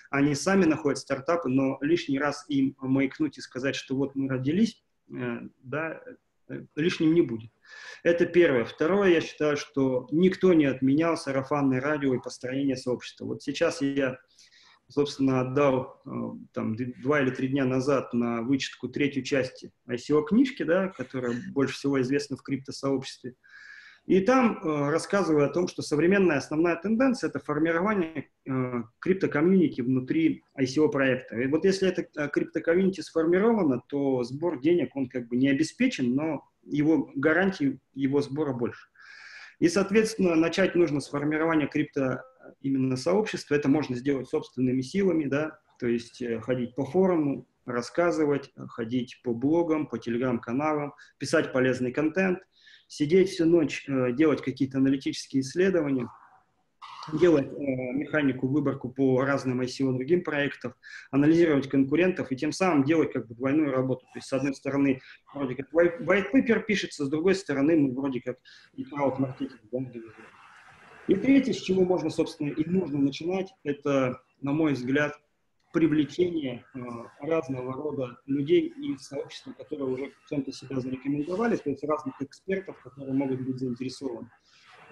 они 0.08 0.36
сами 0.36 0.66
находят 0.66 1.00
стартапы, 1.00 1.48
но 1.48 1.78
лишний 1.80 2.20
раз 2.20 2.44
им 2.48 2.76
маякнуть 2.78 3.38
и 3.38 3.40
сказать, 3.40 3.74
что 3.74 3.96
вот 3.96 4.14
мы 4.14 4.28
родились, 4.28 4.80
э, 5.10 5.40
да, 5.64 6.00
э, 6.48 6.62
лишним 6.76 7.12
не 7.12 7.22
будет. 7.22 7.50
Это 8.02 8.26
первое. 8.26 8.64
Второе, 8.64 9.10
я 9.10 9.20
считаю, 9.20 9.56
что 9.56 10.06
никто 10.10 10.52
не 10.54 10.66
отменял 10.66 11.16
сарафанное 11.16 11.80
радио 11.80 12.14
и 12.14 12.20
построение 12.20 12.76
сообщества. 12.76 13.24
Вот 13.24 13.42
сейчас 13.42 13.80
я, 13.82 14.18
собственно, 14.88 15.40
отдал 15.40 16.00
э, 16.04 16.10
там 16.52 16.76
два 17.02 17.20
или 17.20 17.30
три 17.30 17.48
дня 17.48 17.64
назад 17.64 18.12
на 18.14 18.42
вычетку 18.42 18.88
третью 18.88 19.24
часть 19.24 19.64
ICO-книжки, 19.88 20.62
да, 20.62 20.88
которая 20.88 21.34
больше 21.52 21.74
всего 21.74 22.00
известна 22.00 22.36
в 22.36 22.42
криптосообществе. 22.42 23.34
И 24.08 24.20
там 24.20 24.56
э, 24.56 24.90
рассказываю 24.90 25.44
о 25.44 25.52
том, 25.52 25.68
что 25.68 25.82
современная 25.82 26.38
основная 26.38 26.76
тенденция– 26.76 27.28
это 27.30 27.40
формирование 27.40 28.30
э, 28.46 28.82
криптокомьюнити 29.00 29.82
внутри 29.82 30.44
ICO-проекта. 30.58 31.38
И 31.38 31.46
вот 31.46 31.66
если 31.66 31.88
это 31.88 32.06
э, 32.16 32.28
криптокомьюнити 32.30 33.02
сформировано, 33.02 33.82
то 33.86 34.24
сбор 34.24 34.62
денег, 34.62 34.96
он 34.96 35.10
как 35.10 35.28
бы 35.28 35.36
не 35.36 35.50
обеспечен, 35.50 36.14
но 36.14 36.48
его 36.70 37.10
гарантии 37.14 37.80
его 37.94 38.20
сбора 38.20 38.52
больше. 38.52 38.88
И, 39.58 39.68
соответственно, 39.68 40.34
начать 40.34 40.74
нужно 40.74 41.00
с 41.00 41.08
формирования 41.08 41.66
крипто 41.66 42.22
именно 42.60 42.96
сообщества. 42.96 43.54
Это 43.54 43.68
можно 43.68 43.96
сделать 43.96 44.28
собственными 44.28 44.82
силами, 44.82 45.24
да, 45.24 45.58
то 45.78 45.86
есть 45.86 46.22
э, 46.22 46.40
ходить 46.40 46.74
по 46.74 46.84
форуму, 46.84 47.48
рассказывать, 47.66 48.52
ходить 48.68 49.20
по 49.22 49.34
блогам, 49.34 49.86
по 49.86 49.98
телеграм-каналам, 49.98 50.94
писать 51.18 51.52
полезный 51.52 51.92
контент, 51.92 52.38
сидеть 52.86 53.30
всю 53.30 53.46
ночь, 53.46 53.84
э, 53.88 54.12
делать 54.12 54.42
какие-то 54.42 54.78
аналитические 54.78 55.42
исследования– 55.42 56.08
делать 57.12 57.46
э, 57.46 57.92
механику, 57.92 58.48
выборку 58.48 58.88
по 58.90 59.24
разным 59.24 59.60
ICO 59.60 59.92
другим 59.92 60.22
проектам, 60.22 60.74
анализировать 61.10 61.68
конкурентов 61.68 62.30
и 62.32 62.36
тем 62.36 62.52
самым 62.52 62.84
делать 62.84 63.12
как 63.12 63.26
бы 63.26 63.34
двойную 63.34 63.72
работу. 63.72 64.06
То 64.12 64.18
есть, 64.18 64.28
с 64.28 64.32
одной 64.32 64.54
стороны, 64.54 65.00
вроде 65.34 65.54
как 65.54 65.72
white 65.72 66.32
paper 66.32 66.60
пишется, 66.64 67.04
с 67.04 67.08
другой 67.08 67.34
стороны, 67.34 67.76
мы 67.76 67.94
вроде 67.94 68.20
как 68.20 68.38
и 68.74 68.84
крауд-маркетинг 68.84 69.60
И 71.08 71.14
третье, 71.14 71.52
с 71.52 71.60
чего 71.60 71.84
можно, 71.84 72.10
собственно, 72.10 72.50
и 72.50 72.68
нужно 72.68 72.98
начинать, 72.98 73.52
это, 73.64 74.20
на 74.40 74.52
мой 74.52 74.72
взгляд, 74.72 75.14
привлечение 75.72 76.64
э, 76.74 76.78
разного 77.20 77.72
рода 77.72 78.18
людей 78.26 78.68
из 78.68 79.02
сообщества, 79.02 79.52
которые 79.52 79.88
уже 79.88 80.12
в 80.24 80.28
чем-то 80.30 80.52
себя 80.52 80.80
зарекомендовали, 80.80 81.56
то 81.56 81.70
есть 81.70 81.84
разных 81.84 82.20
экспертов, 82.22 82.80
которые 82.82 83.12
могут 83.12 83.40
быть 83.42 83.58
заинтересованы. 83.58 84.30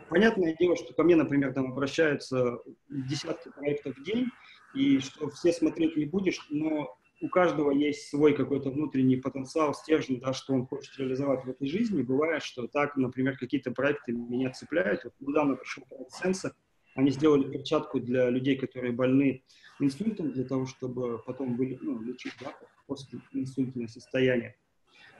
Понятное 0.08 0.54
дело, 0.58 0.76
что 0.76 0.94
ко 0.94 1.02
мне, 1.02 1.16
например, 1.16 1.52
там 1.52 1.72
обращаются 1.72 2.58
десятки 2.88 3.50
проектов 3.50 3.96
в 3.96 4.02
день, 4.04 4.26
и 4.74 4.98
что 5.00 5.28
все 5.30 5.52
смотреть 5.52 5.96
не 5.96 6.04
будешь, 6.04 6.46
но 6.50 6.96
у 7.20 7.28
каждого 7.28 7.70
есть 7.70 8.08
свой 8.08 8.34
какой-то 8.34 8.70
внутренний 8.70 9.16
потенциал, 9.16 9.74
стержень, 9.74 10.20
да, 10.20 10.32
что 10.32 10.52
он 10.52 10.66
хочет 10.66 10.96
реализовать 10.98 11.44
в 11.44 11.48
этой 11.48 11.66
жизни. 11.66 12.02
Бывает, 12.02 12.42
что 12.42 12.68
так, 12.68 12.96
например, 12.96 13.38
какие-то 13.38 13.70
проекты 13.70 14.12
меня 14.12 14.50
цепляют. 14.50 15.04
Вот 15.04 15.14
недавно 15.20 15.56
пришел 15.56 15.84
проект 15.88 16.12
Сенса, 16.12 16.54
они 16.94 17.10
сделали 17.10 17.50
перчатку 17.50 18.00
для 18.00 18.30
людей, 18.30 18.56
которые 18.56 18.92
больны 18.92 19.44
инсультом, 19.80 20.32
для 20.32 20.44
того, 20.44 20.66
чтобы 20.66 21.18
потом 21.26 21.56
были, 21.56 21.78
ну, 21.80 22.00
лечить 22.02 22.32
да, 22.40 22.54
после 22.86 23.20
инсультное 23.32 23.88
состояние. 23.88 24.56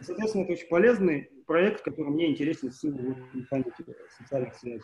Соответственно, 0.01 0.43
это 0.43 0.53
очень 0.53 0.69
полезный 0.69 1.31
проект, 1.47 1.83
который 1.83 2.09
мне 2.09 2.31
интересен 2.31 2.71
в 2.71 2.77
силу 2.77 3.17
механики 3.33 3.85
социальных 4.19 4.55
связей. 4.55 4.83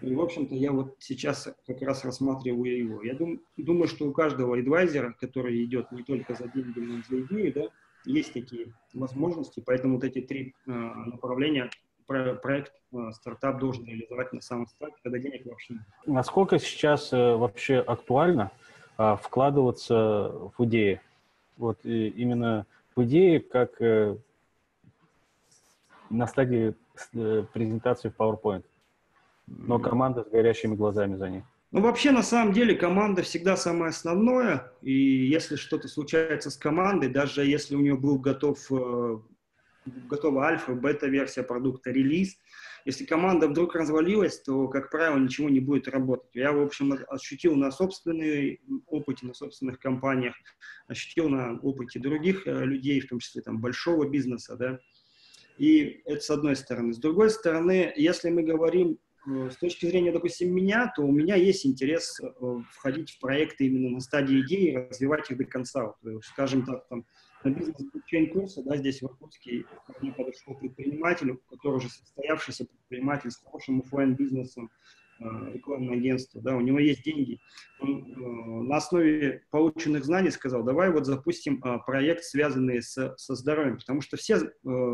И, 0.00 0.14
в 0.14 0.20
общем-то, 0.20 0.54
я 0.54 0.72
вот 0.72 0.96
сейчас 0.98 1.48
как 1.66 1.80
раз 1.82 2.04
рассматриваю 2.04 2.76
его. 2.76 3.02
Я 3.02 3.14
дум, 3.14 3.40
думаю, 3.56 3.86
что 3.86 4.06
у 4.06 4.12
каждого 4.12 4.58
адвайзера, 4.58 5.14
который 5.20 5.64
идет 5.64 5.92
не 5.92 6.02
только 6.02 6.34
за 6.34 6.48
деньги, 6.48 6.80
но 6.80 6.98
и 6.98 7.02
за 7.08 7.20
идеи, 7.22 7.50
да, 7.50 7.68
есть 8.04 8.32
такие 8.32 8.74
возможности, 8.94 9.62
поэтому 9.64 9.94
вот 9.94 10.04
эти 10.04 10.20
три 10.20 10.54
э, 10.66 10.70
направления 10.70 11.70
про, 12.06 12.34
проект 12.34 12.72
э, 12.92 13.12
стартап 13.12 13.60
должен 13.60 13.86
реализовать 13.86 14.32
на 14.32 14.40
самом 14.40 14.66
старте, 14.66 14.96
когда 15.04 15.20
денег 15.20 15.46
вообще 15.46 15.74
нет. 15.74 15.82
Насколько 16.06 16.58
сейчас 16.58 17.12
э, 17.12 17.36
вообще 17.36 17.76
актуально 17.78 18.50
э, 18.98 19.16
вкладываться 19.22 20.32
в 20.58 20.64
идеи? 20.64 21.00
Вот 21.56 21.78
э, 21.84 22.08
именно 22.08 22.66
в 22.96 23.04
идеи 23.04 23.38
как 23.38 23.80
э, 23.80 24.16
на 26.12 26.26
стадии 26.26 26.74
э, 27.14 27.44
презентации 27.52 28.10
в 28.10 28.20
PowerPoint. 28.20 28.64
Но 29.46 29.78
команда 29.78 30.24
с 30.24 30.30
горящими 30.30 30.76
глазами 30.76 31.16
за 31.16 31.28
ней. 31.28 31.42
Ну, 31.72 31.80
вообще, 31.80 32.10
на 32.10 32.22
самом 32.22 32.52
деле, 32.52 32.74
команда 32.74 33.22
всегда 33.22 33.56
самое 33.56 33.90
основное. 33.90 34.70
И 34.82 34.92
если 34.92 35.56
что-то 35.56 35.88
случается 35.88 36.50
с 36.50 36.56
командой, 36.56 37.08
даже 37.08 37.44
если 37.44 37.74
у 37.74 37.80
нее 37.80 37.96
был 37.96 38.18
готов, 38.18 38.58
э, 38.70 39.18
готова 39.86 40.46
альфа, 40.46 40.74
бета-версия 40.74 41.42
продукта, 41.42 41.90
релиз, 41.90 42.36
если 42.84 43.04
команда 43.04 43.48
вдруг 43.48 43.74
развалилась, 43.74 44.40
то, 44.40 44.68
как 44.68 44.90
правило, 44.90 45.18
ничего 45.18 45.48
не 45.48 45.60
будет 45.60 45.88
работать. 45.88 46.34
Я, 46.34 46.52
в 46.52 46.60
общем, 46.60 46.98
ощутил 47.08 47.54
на 47.54 47.70
собственной 47.70 48.60
опыте, 48.86 49.26
на 49.26 49.34
собственных 49.34 49.78
компаниях, 49.78 50.34
ощутил 50.88 51.28
на 51.28 51.58
опыте 51.60 52.00
других 52.00 52.46
э, 52.46 52.64
людей, 52.64 53.00
в 53.00 53.08
том 53.08 53.20
числе 53.20 53.40
там 53.40 53.60
большого 53.60 54.08
бизнеса, 54.08 54.56
да, 54.56 54.78
и 55.58 56.02
это 56.04 56.20
с 56.20 56.30
одной 56.30 56.56
стороны. 56.56 56.92
С 56.92 56.98
другой 56.98 57.30
стороны, 57.30 57.92
если 57.96 58.30
мы 58.30 58.42
говорим 58.42 58.98
э, 59.26 59.50
с 59.50 59.56
точки 59.56 59.86
зрения, 59.86 60.12
допустим, 60.12 60.54
меня, 60.54 60.92
то 60.94 61.02
у 61.02 61.12
меня 61.12 61.36
есть 61.36 61.66
интерес 61.66 62.20
э, 62.20 62.26
входить 62.70 63.10
в 63.10 63.20
проекты 63.20 63.66
именно 63.66 63.90
на 63.90 64.00
стадии 64.00 64.40
идеи, 64.40 64.88
развивать 64.88 65.30
их 65.30 65.38
до 65.38 65.44
конца. 65.44 65.94
Вот, 66.02 66.24
скажем 66.24 66.64
так, 66.64 66.86
там, 66.88 67.04
на 67.44 67.50
бизнес-блокчейн 67.50 68.30
курсе, 68.30 68.62
да, 68.62 68.76
здесь 68.76 69.00
в 69.00 69.06
Иркутске 69.06 69.64
мне 70.00 70.12
подошел 70.12 70.54
предприниматель, 70.54 71.36
который 71.50 71.76
уже 71.76 71.88
состоявшийся 71.88 72.66
предприниматель 72.66 73.30
с 73.30 73.36
хорошим 73.36 73.80
офлайн 73.80 74.14
бизнесом 74.14 74.70
Э, 74.70 75.01
рекламное 75.52 75.96
агентство, 75.96 76.40
да, 76.40 76.56
у 76.56 76.60
него 76.60 76.78
есть 76.78 77.04
деньги. 77.04 77.40
Он 77.80 78.04
э, 78.04 78.68
на 78.68 78.76
основе 78.76 79.44
полученных 79.50 80.04
знаний 80.04 80.30
сказал, 80.30 80.62
давай 80.62 80.90
вот 80.90 81.06
запустим 81.06 81.62
э, 81.64 81.78
проект, 81.86 82.24
связанный 82.24 82.82
с, 82.82 83.14
со 83.16 83.34
здоровьем, 83.34 83.78
потому 83.78 84.00
что 84.00 84.16
все 84.16 84.36
э, 84.36 84.48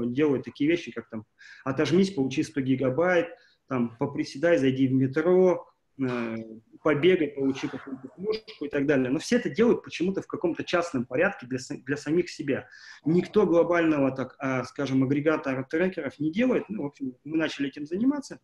делают 0.06 0.44
такие 0.44 0.70
вещи, 0.70 0.92
как 0.92 1.08
там 1.08 1.24
отожмись, 1.64 2.12
получи 2.12 2.42
100 2.42 2.60
гигабайт, 2.60 3.28
там 3.68 3.96
поприседай, 3.98 4.58
зайди 4.58 4.88
в 4.88 4.92
метро, 4.92 5.66
э, 6.00 6.36
побегай, 6.82 7.28
получи 7.28 7.68
какую-то 7.68 8.08
книжку 8.08 8.64
и 8.64 8.68
так 8.68 8.86
далее. 8.86 9.10
Но 9.10 9.18
все 9.18 9.36
это 9.36 9.50
делают 9.50 9.82
почему-то 9.82 10.22
в 10.22 10.26
каком-то 10.26 10.64
частном 10.64 11.04
порядке 11.04 11.46
для, 11.46 11.58
для 11.84 11.96
самих 11.96 12.30
себя. 12.30 12.68
Никто 13.04 13.46
глобального, 13.46 14.10
так, 14.12 14.36
а, 14.38 14.64
скажем, 14.64 15.02
агрегатора 15.04 15.64
трекеров 15.64 16.18
не 16.18 16.32
делает. 16.32 16.64
Ну, 16.68 16.84
в 16.84 16.86
общем, 16.86 17.14
мы 17.24 17.36
начали 17.36 17.68
этим 17.68 17.86
заниматься. 17.86 18.40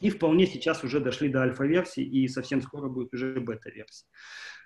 И 0.00 0.10
вполне 0.10 0.46
сейчас 0.46 0.84
уже 0.84 1.00
дошли 1.00 1.28
до 1.28 1.42
альфа-версии, 1.42 2.02
и 2.02 2.28
совсем 2.28 2.62
скоро 2.62 2.88
будет 2.88 3.12
уже 3.14 3.40
бета-версия. 3.40 4.06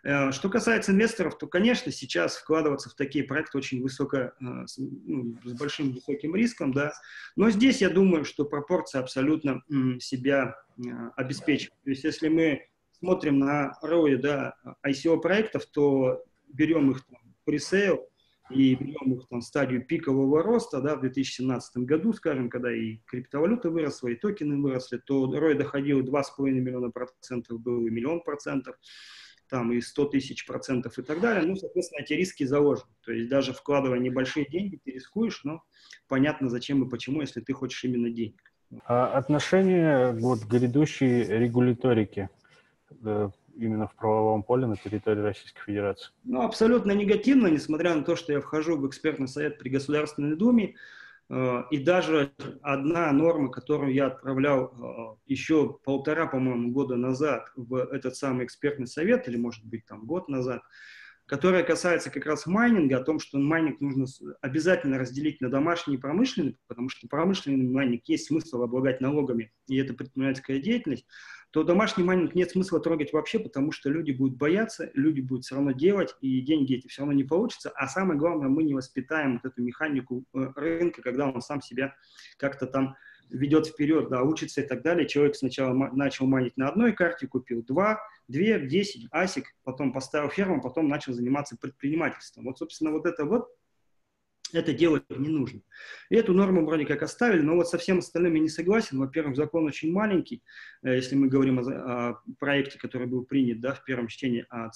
Э, 0.04 0.32
что 0.32 0.48
касается 0.48 0.92
инвесторов, 0.92 1.38
то, 1.38 1.46
конечно, 1.46 1.90
сейчас 1.92 2.36
вкладываться 2.36 2.90
в 2.90 2.94
такие 2.94 3.24
проекты 3.24 3.58
очень 3.58 3.82
высоко, 3.82 4.16
э, 4.16 4.32
ну, 4.40 5.36
с 5.44 5.52
большим 5.52 5.92
высоким 5.92 6.34
риском, 6.34 6.72
да. 6.72 6.92
Но 7.36 7.50
здесь 7.50 7.80
я 7.80 7.90
думаю, 7.90 8.24
что 8.24 8.44
пропорция 8.44 9.00
абсолютно 9.02 9.62
себя 10.00 10.56
э, 10.78 10.90
обеспечивает. 11.16 11.74
То 11.84 11.90
есть, 11.90 12.04
если 12.04 12.28
мы 12.28 12.66
смотрим 12.98 13.38
на 13.38 13.78
ROI, 13.82 14.16
да, 14.16 14.54
ICO 14.86 15.20
проектов, 15.20 15.66
то 15.66 16.24
берем 16.48 16.90
их 16.90 17.04
там, 17.04 17.20
пресейл, 17.44 18.08
и 18.50 18.74
берем 18.74 19.14
их 19.14 19.28
там 19.28 19.40
стадию 19.40 19.84
пикового 19.84 20.42
роста, 20.42 20.80
да, 20.80 20.96
в 20.96 21.00
2017 21.00 21.78
году, 21.78 22.12
скажем, 22.12 22.48
когда 22.48 22.74
и 22.74 22.98
криптовалюта 23.06 23.70
выросла, 23.70 24.08
и 24.08 24.16
токены 24.16 24.60
выросли, 24.60 24.98
то 24.98 25.32
ROI 25.32 25.54
доходил 25.54 26.00
2,5 26.00 26.50
миллиона 26.50 26.90
процентов, 26.90 27.60
был 27.60 27.86
и 27.86 27.90
миллион 27.90 28.22
процентов, 28.22 28.76
там 29.48 29.72
и 29.72 29.80
100 29.80 30.04
тысяч 30.06 30.46
процентов 30.46 30.98
и 30.98 31.02
так 31.02 31.20
далее. 31.20 31.46
Ну, 31.46 31.56
соответственно, 31.56 32.02
эти 32.02 32.12
риски 32.12 32.44
заложены. 32.44 32.90
То 33.04 33.12
есть 33.12 33.28
даже 33.30 33.52
вкладывая 33.52 33.98
небольшие 33.98 34.46
деньги, 34.46 34.80
ты 34.84 34.92
рискуешь, 34.92 35.42
но 35.44 35.62
понятно, 36.06 36.48
зачем 36.48 36.84
и 36.84 36.88
почему, 36.88 37.20
если 37.20 37.40
ты 37.40 37.52
хочешь 37.52 37.84
именно 37.84 38.10
денег. 38.10 38.52
А 38.84 39.06
отношение 39.16 40.12
вот, 40.12 40.40
к 40.40 40.46
грядущей 40.46 41.24
регуляторике. 41.24 42.28
Именно 43.58 43.88
в 43.88 43.96
правовом 43.96 44.44
поле 44.44 44.66
на 44.66 44.76
территории 44.76 45.20
Российской 45.20 45.60
Федерации? 45.64 46.10
Ну, 46.22 46.42
абсолютно 46.42 46.92
негативно, 46.92 47.48
несмотря 47.48 47.92
на 47.96 48.04
то, 48.04 48.14
что 48.14 48.32
я 48.32 48.40
вхожу 48.40 48.76
в 48.76 48.86
экспертный 48.86 49.26
совет 49.26 49.58
при 49.58 49.68
Государственной 49.68 50.36
Думе, 50.36 50.76
э, 51.28 51.62
и 51.72 51.78
даже 51.78 52.32
одна 52.62 53.10
норма, 53.10 53.50
которую 53.50 53.92
я 53.92 54.06
отправлял 54.06 55.18
э, 55.26 55.32
еще 55.32 55.76
полтора, 55.84 56.26
по-моему, 56.26 56.70
года 56.70 56.94
назад 56.94 57.50
в 57.56 57.74
этот 57.74 58.14
самый 58.14 58.44
экспертный 58.44 58.86
совет, 58.86 59.26
или, 59.26 59.36
может 59.36 59.64
быть, 59.64 59.84
там 59.86 60.06
год 60.06 60.28
назад, 60.28 60.62
которая 61.26 61.64
касается 61.64 62.10
как 62.10 62.26
раз 62.26 62.46
майнинга, 62.46 62.98
о 62.98 63.04
том, 63.04 63.18
что 63.18 63.38
майнинг 63.38 63.80
нужно 63.80 64.06
обязательно 64.40 64.98
разделить 64.98 65.40
на 65.40 65.50
домашний 65.50 65.96
и 65.96 65.98
промышленный, 65.98 66.56
потому 66.68 66.88
что 66.88 67.08
промышленный 67.08 67.68
майнинг 67.68 68.04
есть 68.06 68.28
смысл 68.28 68.62
облагать 68.62 69.00
налогами, 69.00 69.52
и 69.66 69.76
это 69.78 69.94
предпринимательская 69.94 70.60
деятельность, 70.60 71.06
то 71.50 71.62
домашний 71.62 72.04
майнинг 72.04 72.34
нет 72.34 72.50
смысла 72.50 72.78
трогать 72.78 73.12
вообще, 73.12 73.38
потому 73.38 73.72
что 73.72 73.88
люди 73.88 74.12
будут 74.12 74.36
бояться, 74.36 74.90
люди 74.94 75.20
будут 75.20 75.44
все 75.44 75.54
равно 75.54 75.72
делать, 75.72 76.14
и 76.20 76.40
деньги 76.40 76.74
эти 76.74 76.88
все 76.88 77.02
равно 77.02 77.14
не 77.14 77.24
получатся. 77.24 77.70
А 77.74 77.88
самое 77.88 78.18
главное, 78.18 78.48
мы 78.48 78.64
не 78.64 78.74
воспитаем 78.74 79.40
вот 79.42 79.50
эту 79.50 79.62
механику 79.62 80.24
э, 80.34 80.52
рынка, 80.56 81.00
когда 81.00 81.26
он 81.26 81.40
сам 81.40 81.62
себя 81.62 81.94
как-то 82.36 82.66
там 82.66 82.96
ведет 83.30 83.66
вперед, 83.66 84.08
да, 84.08 84.22
учится 84.22 84.60
и 84.60 84.66
так 84.66 84.82
далее. 84.82 85.06
Человек 85.06 85.36
сначала 85.36 85.72
начал 85.72 86.26
майнить 86.26 86.56
на 86.56 86.68
одной 86.68 86.92
карте, 86.92 87.26
купил 87.26 87.62
два, 87.62 88.00
две, 88.26 88.60
десять, 88.66 89.06
асик, 89.10 89.54
потом 89.64 89.92
поставил 89.92 90.30
ферму, 90.30 90.60
потом 90.60 90.88
начал 90.88 91.12
заниматься 91.12 91.56
предпринимательством. 91.56 92.44
Вот, 92.44 92.58
собственно, 92.58 92.90
вот 92.90 93.06
это 93.06 93.24
вот 93.24 93.48
это 94.52 94.72
делать 94.72 95.04
не 95.10 95.28
нужно. 95.28 95.60
И 96.10 96.16
эту 96.16 96.32
норму 96.32 96.64
вроде 96.64 96.86
как 96.86 97.02
оставили, 97.02 97.40
но 97.40 97.54
вот 97.54 97.68
со 97.68 97.78
всем 97.78 97.98
остальным 97.98 98.34
я 98.34 98.40
не 98.40 98.48
согласен. 98.48 98.98
Во-первых, 98.98 99.36
закон 99.36 99.66
очень 99.66 99.92
маленький, 99.92 100.42
э, 100.82 100.94
если 100.96 101.16
мы 101.16 101.28
говорим 101.28 101.58
о, 101.58 101.62
о 101.62 102.22
проекте, 102.38 102.78
который 102.78 103.06
был 103.06 103.24
принят 103.24 103.60
да, 103.60 103.74
в 103.74 103.84
первом 103.84 104.08
чтении 104.08 104.46
о 104.50 104.70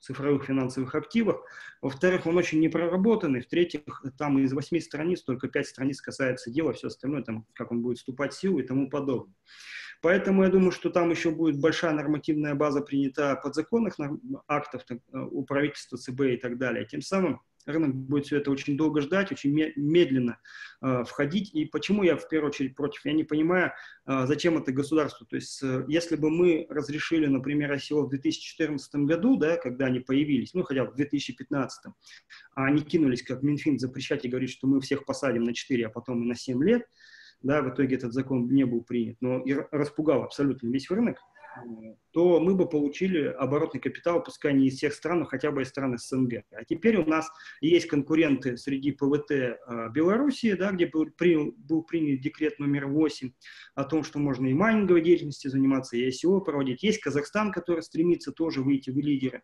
цифровых 0.00 0.44
финансовых 0.44 0.94
активах. 0.94 1.42
Во-вторых, 1.82 2.26
он 2.26 2.36
очень 2.36 2.60
непроработанный. 2.60 3.40
В-третьих, 3.40 3.82
там 4.18 4.38
из 4.38 4.52
восьми 4.52 4.80
страниц 4.80 5.22
только 5.22 5.48
пять 5.48 5.66
страниц 5.66 6.00
касается 6.00 6.50
дела, 6.50 6.72
все 6.72 6.88
остальное, 6.88 7.22
там, 7.22 7.46
как 7.54 7.72
он 7.72 7.82
будет 7.82 7.98
вступать 7.98 8.32
в 8.32 8.38
силу 8.38 8.58
и 8.58 8.66
тому 8.66 8.88
подобное. 8.88 9.34
Поэтому 10.02 10.44
я 10.44 10.50
думаю, 10.50 10.72
что 10.72 10.90
там 10.90 11.10
еще 11.10 11.30
будет 11.30 11.58
большая 11.58 11.92
нормативная 11.92 12.54
база 12.54 12.82
принята 12.82 13.34
подзаконных 13.34 13.96
актов 14.46 14.84
так, 14.84 14.98
э, 15.12 15.18
у 15.18 15.42
правительства 15.44 15.96
ЦБ 15.96 16.20
и 16.20 16.36
так 16.36 16.58
далее. 16.58 16.86
Тем 16.86 17.00
самым 17.00 17.40
рынок 17.66 17.94
будет 17.94 18.26
все 18.26 18.38
это 18.38 18.50
очень 18.50 18.76
долго 18.76 19.00
ждать, 19.00 19.32
очень 19.32 19.52
медленно 19.76 20.38
э, 20.82 21.04
входить. 21.04 21.54
И 21.54 21.64
почему 21.66 22.02
я 22.02 22.16
в 22.16 22.28
первую 22.28 22.50
очередь 22.50 22.74
против? 22.74 23.04
Я 23.04 23.12
не 23.12 23.24
понимаю, 23.24 23.72
э, 24.06 24.26
зачем 24.26 24.56
это 24.58 24.72
государству. 24.72 25.26
То 25.26 25.36
есть, 25.36 25.62
э, 25.62 25.84
если 25.88 26.16
бы 26.16 26.30
мы 26.30 26.66
разрешили, 26.70 27.26
например, 27.26 27.72
ICO 27.72 28.02
в 28.02 28.08
2014 28.08 29.06
году, 29.06 29.36
да, 29.36 29.56
когда 29.56 29.86
они 29.86 30.00
появились, 30.00 30.54
ну, 30.54 30.62
хотя 30.62 30.84
в 30.84 30.94
2015, 30.94 31.92
а 32.54 32.64
они 32.64 32.82
кинулись, 32.82 33.22
как 33.22 33.42
Минфин, 33.42 33.78
запрещать 33.78 34.24
и 34.24 34.28
говорить, 34.28 34.50
что 34.50 34.66
мы 34.66 34.80
всех 34.80 35.04
посадим 35.04 35.44
на 35.44 35.54
4, 35.54 35.86
а 35.86 35.90
потом 35.90 36.22
и 36.22 36.26
на 36.26 36.34
7 36.34 36.62
лет, 36.62 36.82
да, 37.42 37.62
в 37.62 37.70
итоге 37.70 37.96
этот 37.96 38.12
закон 38.12 38.48
не 38.48 38.64
был 38.64 38.82
принят, 38.82 39.16
но 39.20 39.40
и 39.40 39.54
распугал 39.70 40.22
абсолютно 40.22 40.68
весь 40.68 40.90
рынок, 40.90 41.18
то 42.16 42.40
мы 42.40 42.54
бы 42.54 42.66
получили 42.66 43.26
оборотный 43.26 43.78
капитал, 43.78 44.22
пускай 44.22 44.54
не 44.54 44.68
из 44.68 44.78
всех 44.78 44.94
стран, 44.94 45.18
но 45.18 45.24
хотя 45.26 45.50
бы 45.50 45.60
из 45.60 45.68
стран 45.68 45.98
СНГ. 45.98 46.44
А 46.50 46.64
теперь 46.64 46.96
у 46.96 47.04
нас 47.04 47.28
есть 47.60 47.88
конкуренты 47.88 48.56
среди 48.56 48.92
ПВТ 48.92 49.30
э, 49.30 49.54
Белоруссии, 49.92 50.54
да, 50.54 50.72
где 50.72 50.86
был, 50.86 51.10
принял, 51.10 51.52
был 51.58 51.82
принят 51.82 52.22
декрет 52.22 52.58
номер 52.58 52.86
8 52.86 53.32
о 53.74 53.84
том, 53.84 54.02
что 54.02 54.18
можно 54.18 54.46
и 54.46 54.54
майнинговой 54.54 55.02
деятельностью 55.02 55.50
заниматься, 55.50 55.98
и 55.98 56.08
ICO 56.08 56.40
проводить. 56.40 56.82
Есть 56.82 57.00
Казахстан, 57.00 57.52
который 57.52 57.82
стремится 57.82 58.32
тоже 58.32 58.62
выйти 58.62 58.88
в 58.88 58.96
лидеры. 58.96 59.42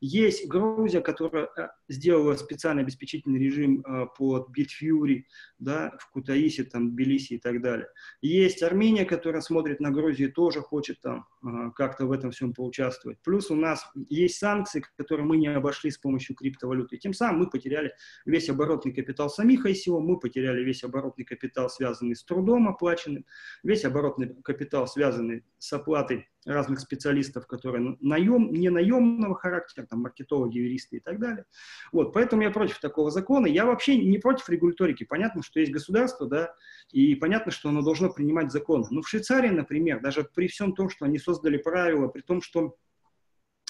Есть 0.00 0.46
Грузия, 0.46 1.00
которая 1.00 1.48
э, 1.56 1.70
сделала 1.88 2.36
специальный 2.36 2.84
обеспечительный 2.84 3.40
режим 3.40 3.80
э, 3.80 4.06
под 4.16 4.48
Bitfury, 4.56 5.24
да, 5.58 5.92
в 5.98 6.08
Кутаиси, 6.12 6.62
там, 6.62 6.92
Тбилиси 6.92 7.32
и 7.32 7.38
так 7.38 7.60
далее. 7.60 7.88
Есть 8.20 8.62
Армения, 8.62 9.04
которая 9.04 9.42
смотрит 9.42 9.80
на 9.80 9.90
Грузию, 9.90 10.32
тоже 10.32 10.60
хочет 10.60 11.00
там 11.00 11.26
как-то 11.74 12.11
в 12.12 12.14
этом 12.14 12.30
всем 12.30 12.52
поучаствовать. 12.52 13.18
Плюс 13.24 13.50
у 13.50 13.56
нас 13.56 13.90
есть 14.08 14.38
санкции, 14.38 14.84
которые 14.96 15.26
мы 15.26 15.38
не 15.38 15.48
обошли 15.48 15.90
с 15.90 15.96
помощью 15.96 16.36
криптовалюты. 16.36 16.98
Тем 16.98 17.14
самым 17.14 17.40
мы 17.40 17.50
потеряли 17.50 17.94
весь 18.26 18.50
оборотный 18.50 18.92
капитал 18.92 19.30
самих 19.30 19.64
ICO, 19.64 19.98
мы 19.98 20.20
потеряли 20.20 20.62
весь 20.62 20.84
оборотный 20.84 21.24
капитал, 21.24 21.70
связанный 21.70 22.14
с 22.14 22.22
трудом 22.22 22.68
оплаченным, 22.68 23.24
весь 23.62 23.84
оборотный 23.84 24.34
капитал, 24.42 24.86
связанный 24.86 25.44
с 25.58 25.72
оплатой 25.72 26.28
разных 26.44 26.80
специалистов, 26.80 27.46
которые 27.46 27.96
наем, 28.00 28.52
не 28.52 28.68
наемного 28.68 29.34
характера, 29.34 29.86
там, 29.86 30.00
маркетологи, 30.00 30.58
юристы 30.58 30.96
и 30.96 31.00
так 31.00 31.20
далее. 31.20 31.44
Вот, 31.92 32.12
поэтому 32.12 32.42
я 32.42 32.50
против 32.50 32.80
такого 32.80 33.10
закона. 33.10 33.46
Я 33.46 33.64
вообще 33.64 33.96
не 33.96 34.18
против 34.18 34.48
регуляторики. 34.48 35.04
Понятно, 35.04 35.42
что 35.42 35.60
есть 35.60 35.72
государство, 35.72 36.26
да, 36.26 36.54
и 36.90 37.14
понятно, 37.14 37.52
что 37.52 37.68
оно 37.68 37.82
должно 37.82 38.12
принимать 38.12 38.50
законы. 38.50 38.86
Но 38.90 39.02
в 39.02 39.08
Швейцарии, 39.08 39.50
например, 39.50 40.00
даже 40.00 40.24
при 40.34 40.48
всем 40.48 40.74
том, 40.74 40.90
что 40.90 41.04
они 41.04 41.18
создали 41.18 41.58
правила, 41.58 42.01
при 42.08 42.22
том, 42.22 42.42
что 42.42 42.76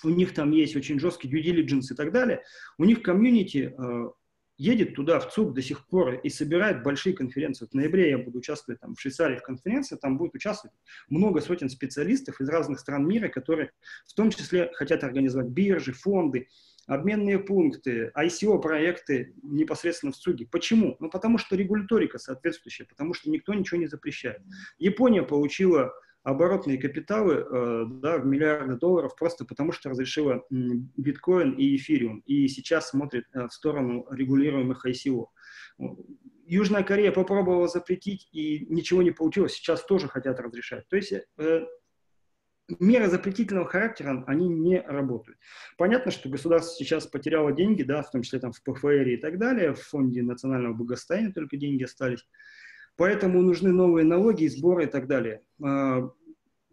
у 0.04 0.08
них 0.08 0.34
там 0.34 0.50
есть 0.50 0.76
очень 0.76 0.98
жесткий 0.98 1.28
due 1.28 1.42
diligence 1.42 1.92
и 1.92 1.94
так 1.94 2.12
далее, 2.12 2.42
у 2.78 2.84
них 2.84 3.02
комьюнити 3.02 3.74
э, 3.76 4.10
едет 4.58 4.94
туда, 4.94 5.18
в 5.18 5.32
ЦУП 5.32 5.54
до 5.54 5.62
сих 5.62 5.86
пор 5.86 6.14
и 6.14 6.28
собирает 6.28 6.82
большие 6.82 7.14
конференции. 7.14 7.66
В 7.66 7.74
ноябре 7.74 8.10
я 8.10 8.18
буду 8.18 8.38
участвовать 8.38 8.80
там, 8.80 8.94
в 8.94 9.00
Швейцарии 9.00 9.36
в 9.36 9.42
конференции, 9.42 9.96
там 9.96 10.18
будет 10.18 10.34
участвовать 10.34 10.76
много 11.08 11.40
сотен 11.40 11.68
специалистов 11.68 12.40
из 12.40 12.48
разных 12.48 12.80
стран 12.80 13.06
мира, 13.06 13.28
которые 13.28 13.72
в 14.06 14.14
том 14.14 14.30
числе 14.30 14.70
хотят 14.74 15.04
организовать 15.04 15.48
биржи, 15.48 15.92
фонды, 15.92 16.48
обменные 16.86 17.38
пункты, 17.38 18.12
ICO-проекты 18.16 19.34
непосредственно 19.42 20.12
в 20.12 20.16
ЦУГе. 20.16 20.46
Почему? 20.50 20.96
Ну, 21.00 21.10
потому 21.10 21.38
что 21.38 21.56
регуляторика 21.56 22.18
соответствующая, 22.18 22.84
потому 22.84 23.14
что 23.14 23.30
никто 23.30 23.54
ничего 23.54 23.80
не 23.80 23.86
запрещает. 23.86 24.42
Япония 24.78 25.22
получила 25.22 25.92
оборотные 26.22 26.78
капиталы 26.78 27.34
э, 27.34 27.84
да, 27.88 28.18
в 28.18 28.26
миллиарды 28.26 28.76
долларов 28.76 29.16
просто 29.16 29.44
потому, 29.44 29.72
что 29.72 29.90
разрешила 29.90 30.44
биткоин 30.50 31.52
и 31.52 31.76
эфириум. 31.76 32.20
И 32.26 32.46
сейчас 32.48 32.90
смотрит 32.90 33.24
э, 33.32 33.48
в 33.48 33.52
сторону 33.52 34.06
регулируемых 34.10 34.86
ICO. 34.86 35.26
Южная 36.46 36.84
Корея 36.84 37.12
попробовала 37.12 37.66
запретить, 37.66 38.28
и 38.32 38.66
ничего 38.68 39.02
не 39.02 39.10
получилось. 39.10 39.54
Сейчас 39.54 39.84
тоже 39.84 40.08
хотят 40.08 40.38
разрешать. 40.38 40.86
То 40.88 40.96
есть 40.96 41.12
э, 41.12 41.66
меры 42.78 43.08
запретительного 43.08 43.68
характера, 43.68 44.22
они 44.26 44.48
не 44.48 44.80
работают. 44.80 45.38
Понятно, 45.76 46.12
что 46.12 46.28
государство 46.28 46.74
сейчас 46.76 47.06
потеряло 47.06 47.52
деньги, 47.52 47.82
да, 47.82 48.02
в 48.02 48.10
том 48.10 48.22
числе 48.22 48.38
там 48.38 48.52
в 48.52 48.62
ПФР 48.62 49.08
и 49.08 49.16
так 49.16 49.38
далее, 49.38 49.74
в 49.74 49.80
Фонде 49.80 50.22
национального 50.22 50.74
благосостояния 50.74 51.32
только 51.32 51.56
деньги 51.56 51.82
остались. 51.82 52.26
Поэтому 52.96 53.42
нужны 53.42 53.72
новые 53.72 54.04
налоги, 54.04 54.46
сборы 54.46 54.84
и 54.84 54.86
так 54.86 55.06
далее. 55.06 55.42
А, 55.62 56.10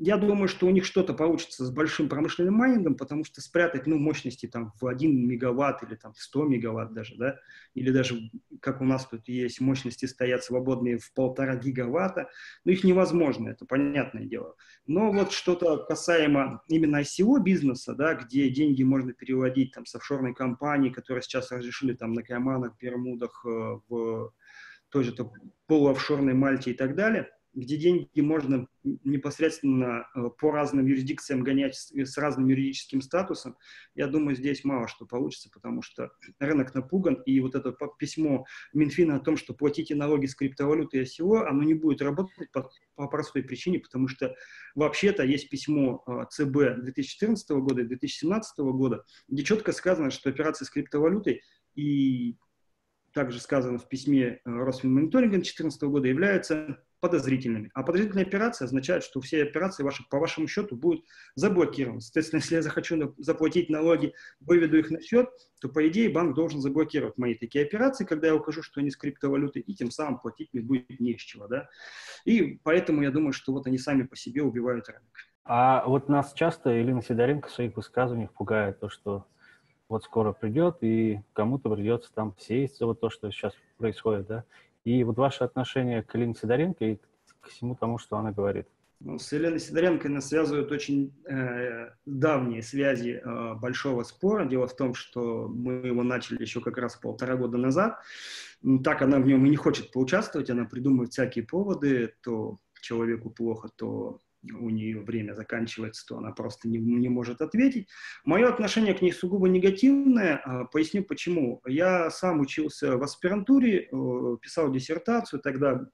я 0.02 0.16
думаю, 0.16 0.48
что 0.48 0.66
у 0.66 0.70
них 0.70 0.86
что-то 0.86 1.14
получится 1.14 1.66
с 1.66 1.72
большим 1.72 2.08
промышленным 2.08 2.54
майнингом, 2.54 2.96
потому 2.96 3.26
что 3.26 3.42
спрятать 3.42 3.86
ну, 3.86 3.98
мощности 3.98 4.48
там, 4.48 4.72
в 4.80 4.88
1 4.88 5.28
мегаватт 5.28 5.84
или 5.84 5.96
там, 5.96 6.14
в 6.14 6.22
100 6.22 6.46
мегаватт 6.46 6.94
даже, 6.94 7.18
да, 7.18 7.38
или 7.74 7.92
даже, 7.92 8.32
как 8.62 8.80
у 8.80 8.86
нас 8.86 9.06
тут 9.06 9.28
есть, 9.28 9.60
мощности 9.60 10.06
стоят 10.06 10.46
свободные 10.46 11.00
в 11.00 11.14
полтора 11.14 11.58
гигаватта, 11.58 12.30
ну, 12.64 12.72
их 12.72 12.86
невозможно, 12.86 13.50
это 13.50 13.66
понятное 13.66 14.24
дело. 14.24 14.56
Но 14.88 15.12
вот 15.12 15.34
что-то 15.34 15.78
касаемо 15.84 16.64
именно 16.70 17.02
ICO 17.02 17.42
бизнеса, 17.42 17.94
да, 17.94 18.14
где 18.14 18.50
деньги 18.50 18.84
можно 18.84 19.12
переводить 19.12 19.74
там, 19.74 19.86
с 19.86 19.94
офшорной 19.96 20.34
компании, 20.34 20.92
которые 20.92 21.24
сейчас 21.24 21.52
разрешили 21.52 21.92
там, 21.92 22.14
на 22.14 22.24
Кайманах, 22.24 22.78
Бермудах, 22.80 23.44
э, 23.46 23.50
в 23.90 24.32
той 24.90 25.04
же 25.04 25.16
полуофшорной 25.68 26.34
Мальте 26.34 26.72
и 26.72 26.74
так 26.74 26.96
далее, 26.96 27.30
где 27.54 27.78
деньги 27.78 28.22
можно 28.22 28.68
непосредственно 28.84 30.08
э, 30.16 30.30
по 30.40 30.52
разным 30.52 30.86
юрисдикциям 30.86 31.44
гонять 31.44 31.76
с 31.76 32.18
разным 32.18 32.48
юридическим 32.48 33.02
статусом, 33.02 33.58
я 33.96 34.08
думаю, 34.08 34.36
здесь 34.36 34.64
мало 34.64 34.88
что 34.88 35.06
получится, 35.06 35.50
потому 35.52 35.82
что 35.82 36.12
рынок 36.40 36.74
напуган, 36.76 37.16
и 37.26 37.40
вот 37.40 37.56
это 37.56 37.76
письмо 37.98 38.46
Минфина 38.74 39.16
о 39.16 39.20
том, 39.20 39.36
что 39.36 39.54
платите 39.54 39.96
налоги 39.96 40.28
с 40.28 40.36
криптовалюты 40.36 41.00
и 41.00 41.04
ICO, 41.04 41.46
оно 41.46 41.64
не 41.64 41.74
будет 41.74 42.02
работать 42.02 42.52
по, 42.52 42.70
по 42.96 43.08
простой 43.08 43.44
причине, 43.44 43.80
потому 43.80 44.08
что 44.08 44.36
вообще-то 44.76 45.24
есть 45.24 45.50
письмо 45.50 46.04
э, 46.08 46.26
ЦБ 46.30 46.82
2014 46.84 47.50
года 47.50 47.82
и 47.82 47.86
2017 47.86 48.60
года, 48.60 49.04
где 49.28 49.44
четко 49.44 49.72
сказано, 49.72 50.12
что 50.12 50.30
операции 50.30 50.66
с 50.66 50.70
криптовалютой 50.70 51.42
и 51.76 52.38
также 53.14 53.40
сказано 53.40 53.78
в 53.78 53.88
письме 53.88 54.26
э, 54.26 54.40
Росфинмониторинга 54.46 55.36
2014 55.36 55.82
года, 55.84 56.08
являются 56.08 56.80
подозрительными. 57.00 57.72
А 57.74 57.84
подозрительная 57.84 58.26
операция 58.26 58.66
означает, 58.66 59.04
что 59.04 59.22
все 59.22 59.44
операции 59.44 59.84
ваши, 59.84 60.04
по 60.10 60.20
вашему 60.20 60.48
счету 60.48 60.76
будут 60.76 61.06
заблокированы. 61.36 62.02
Соответственно, 62.02 62.40
если 62.42 62.56
я 62.56 62.62
захочу 62.62 63.16
заплатить 63.18 63.70
налоги, 63.70 64.14
выведу 64.40 64.78
их 64.78 64.92
на 64.92 65.02
счет, 65.02 65.30
то, 65.62 65.70
по 65.70 65.88
идее, 65.88 66.10
банк 66.10 66.36
должен 66.36 66.62
заблокировать 66.62 67.18
мои 67.18 67.36
такие 67.36 67.66
операции, 67.66 68.06
когда 68.06 68.28
я 68.28 68.36
укажу, 68.36 68.62
что 68.62 68.80
они 68.82 68.92
с 68.92 68.98
криптовалютой, 68.98 69.62
и 69.62 69.76
тем 69.76 69.92
самым 69.92 70.20
платить 70.20 70.50
мне 70.54 70.62
будет 70.62 71.00
не 71.00 71.18
с 71.18 71.22
чего. 71.22 71.48
Да? 71.48 71.70
И 72.26 72.60
поэтому 72.64 73.02
я 73.02 73.12
думаю, 73.12 73.34
что 73.34 73.54
вот 73.54 73.68
они 73.68 73.78
сами 73.78 74.04
по 74.04 74.16
себе 74.16 74.42
убивают 74.42 74.88
рынок. 74.88 75.30
А 75.46 75.84
вот 75.88 76.10
нас 76.10 76.34
часто 76.34 76.80
Ирина 76.80 77.02
Сидоренко 77.02 77.48
в 77.48 77.52
своих 77.52 77.76
высказываниях 77.76 78.32
пугает 78.34 78.80
то, 78.80 78.90
что 78.90 79.26
вот 79.90 80.04
скоро 80.04 80.32
придет, 80.32 80.78
и 80.82 81.20
кому-то 81.34 81.70
придется 81.70 82.14
там 82.14 82.36
сесть 82.38 82.80
вот 82.80 83.02
то, 83.02 83.10
что 83.10 83.32
сейчас 83.32 83.54
происходит, 83.78 84.28
да? 84.28 84.44
И 84.86 85.04
вот 85.04 85.18
ваше 85.18 85.44
отношение 85.44 86.04
к 86.04 86.16
Ирине 86.16 86.36
Сидоренко 86.36 86.86
и 86.86 87.00
к 87.42 87.48
всему 87.48 87.76
тому, 87.76 87.98
что 87.98 88.18
она 88.18 88.32
говорит. 88.32 88.68
Ну, 89.02 89.18
с 89.18 89.32
Еленой 89.32 89.60
Сидоренко 89.60 90.10
нас 90.10 90.28
связывают 90.28 90.72
очень 90.72 91.14
э, 91.26 91.90
давние 92.06 92.62
связи 92.62 93.22
э, 93.24 93.54
большого 93.56 94.04
спора. 94.04 94.46
Дело 94.46 94.68
в 94.68 94.76
том, 94.76 94.94
что 94.94 95.48
мы 95.48 95.88
его 95.88 96.04
начали 96.04 96.42
еще 96.42 96.60
как 96.60 96.78
раз 96.78 96.98
полтора 96.98 97.38
года 97.38 97.58
назад. 97.58 97.98
Так 98.84 99.02
она 99.02 99.20
в 99.20 99.26
нем 99.26 99.46
и 99.46 99.50
не 99.50 99.56
хочет 99.56 99.92
поучаствовать, 99.92 100.50
она 100.50 100.66
придумывает 100.66 101.14
всякие 101.14 101.46
поводы, 101.46 102.14
то 102.22 102.58
человеку 102.82 103.30
плохо, 103.30 103.70
то 103.74 104.20
у 104.44 104.70
нее 104.70 105.02
время 105.02 105.34
заканчивается, 105.34 106.06
то 106.08 106.18
она 106.18 106.32
просто 106.32 106.68
не, 106.68 106.78
не 106.78 107.10
может 107.10 107.42
ответить. 107.42 107.88
Мое 108.24 108.48
отношение 108.48 108.94
к 108.94 109.02
ней 109.02 109.12
сугубо 109.12 109.48
негативное. 109.48 110.38
А, 110.38 110.66
поясню 110.66 111.04
почему. 111.04 111.62
Я 111.66 112.10
сам 112.10 112.40
учился 112.40 112.98
в 112.98 113.04
аспирантуре, 113.04 113.90
э, 113.92 114.38
писал 114.42 114.72
диссертацию, 114.72 115.42
тогда 115.42 115.86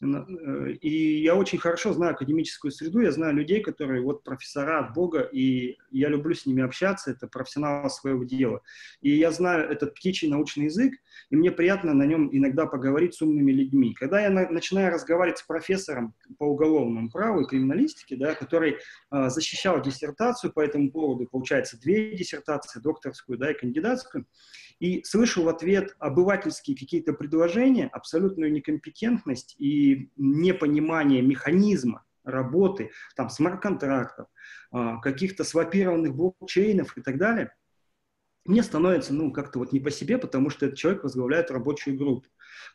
Э, 0.00 0.70
и 0.80 1.22
я 1.22 1.34
очень 1.34 1.58
хорошо 1.58 1.92
знаю 1.92 2.12
академическую 2.12 2.70
среду, 2.70 3.00
я 3.00 3.10
знаю 3.10 3.34
людей, 3.34 3.60
которые 3.60 4.02
вот 4.02 4.22
профессора 4.22 4.80
от 4.80 4.94
Бога, 4.94 5.20
и 5.20 5.76
я 5.90 6.08
люблю 6.08 6.34
с 6.34 6.46
ними 6.46 6.62
общаться, 6.62 7.10
это 7.10 7.26
профессионалы 7.26 7.90
своего 7.90 8.24
дела. 8.24 8.60
И 9.00 9.10
я 9.10 9.32
знаю 9.32 9.68
этот 9.68 9.94
птичий 9.94 10.28
научный 10.28 10.66
язык, 10.66 10.94
и 11.30 11.36
мне 11.36 11.50
приятно 11.50 11.94
на 11.94 12.04
нем 12.04 12.28
иногда 12.32 12.66
поговорить 12.66 13.14
с 13.14 13.22
умными 13.22 13.52
людьми. 13.52 13.94
Когда 13.94 14.20
я 14.20 14.30
на, 14.30 14.48
начинаю 14.48 14.92
разговаривать 14.92 15.38
с 15.38 15.42
профессором 15.42 16.14
по 16.38 16.44
уголовному 16.44 17.10
праву 17.10 17.40
и 17.40 17.46
криминалистике, 17.46 18.16
да, 18.16 18.34
который 18.34 18.76
э, 19.10 19.28
защищал 19.28 19.82
диссертацию 19.82 20.52
по 20.52 20.60
этому 20.60 20.90
поводу, 20.90 21.26
получается, 21.26 21.78
две 21.80 22.16
диссертации, 22.16 22.80
докторскую 22.80 23.38
да, 23.38 23.50
и 23.50 23.58
кандидатскую, 23.58 24.26
и 24.80 25.02
слышу 25.04 25.42
в 25.42 25.48
ответ 25.48 25.96
обывательские 25.98 26.76
какие-то 26.76 27.12
предложения, 27.12 27.88
абсолютную 27.88 28.52
некомпетентность 28.52 29.54
и 29.58 30.10
непонимание 30.16 31.22
механизма 31.22 32.04
работы, 32.24 32.90
там, 33.16 33.30
смарт-контрактов, 33.30 34.26
а, 34.70 34.98
каких-то 35.00 35.44
свапированных 35.44 36.14
блокчейнов 36.14 36.96
и 36.96 37.00
так 37.00 37.18
далее, 37.18 37.52
мне 38.44 38.62
становится, 38.62 39.12
ну, 39.12 39.30
как-то 39.32 39.58
вот 39.58 39.72
не 39.72 39.80
по 39.80 39.90
себе, 39.90 40.16
потому 40.16 40.48
что 40.48 40.66
этот 40.66 40.78
человек 40.78 41.02
возглавляет 41.02 41.50
рабочую 41.50 41.98
группу. 41.98 42.28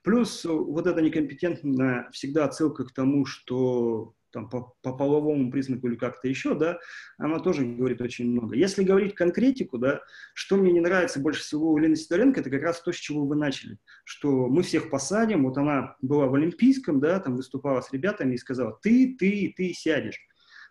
Плюс 0.04 0.46
вот 0.46 0.86
эта 0.86 1.02
некомпетентная 1.02 2.10
всегда 2.12 2.46
отсылка 2.46 2.86
к 2.86 2.94
тому, 2.94 3.26
что 3.26 4.14
там, 4.34 4.50
по, 4.50 4.76
по 4.82 4.92
половому 4.94 5.52
признаку 5.52 5.88
или 5.88 5.96
как-то 5.96 6.28
еще, 6.28 6.56
да, 6.56 6.80
она 7.18 7.40
тоже 7.40 7.64
говорит 7.64 8.02
очень 8.02 8.32
много. 8.32 8.56
Если 8.56 8.84
говорить 8.84 9.14
конкретику, 9.14 9.78
да, 9.78 10.02
что 10.34 10.58
мне 10.58 10.72
не 10.74 10.82
нравится 10.82 11.20
больше 11.20 11.42
всего 11.42 11.72
у 11.72 11.78
Лены 11.78 11.96
Сидоренко, 11.96 12.42
это 12.42 12.50
как 12.50 12.64
раз 12.64 12.82
то, 12.82 12.92
с 12.92 12.96
чего 12.96 13.26
вы 13.26 13.36
начали, 13.36 13.78
что 14.04 14.48
мы 14.48 14.64
всех 14.64 14.90
посадим, 14.90 15.44
вот 15.44 15.58
она 15.58 15.96
была 16.02 16.26
в 16.26 16.34
Олимпийском, 16.34 17.00
да, 17.00 17.20
там 17.20 17.38
выступала 17.38 17.80
с 17.82 17.94
ребятами 17.94 18.34
и 18.34 18.40
сказала, 18.40 18.78
ты, 18.82 19.16
ты, 19.18 19.54
ты 19.56 19.72
сядешь. 19.74 20.20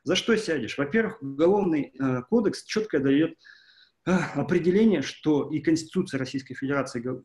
За 0.05 0.17
что 0.17 0.37
сядешь? 0.37 0.77
Во-первых, 0.77 1.23
уголовный 1.23 1.95
э, 1.99 2.23
кодекс 2.29 2.65
четко 2.65 2.99
дает 2.99 3.39
э, 4.05 4.11
определение, 4.35 5.03
что 5.03 5.49
и 5.49 5.61
Конституция 5.61 6.19
Российской 6.19 6.55
Федерации 6.55 7.23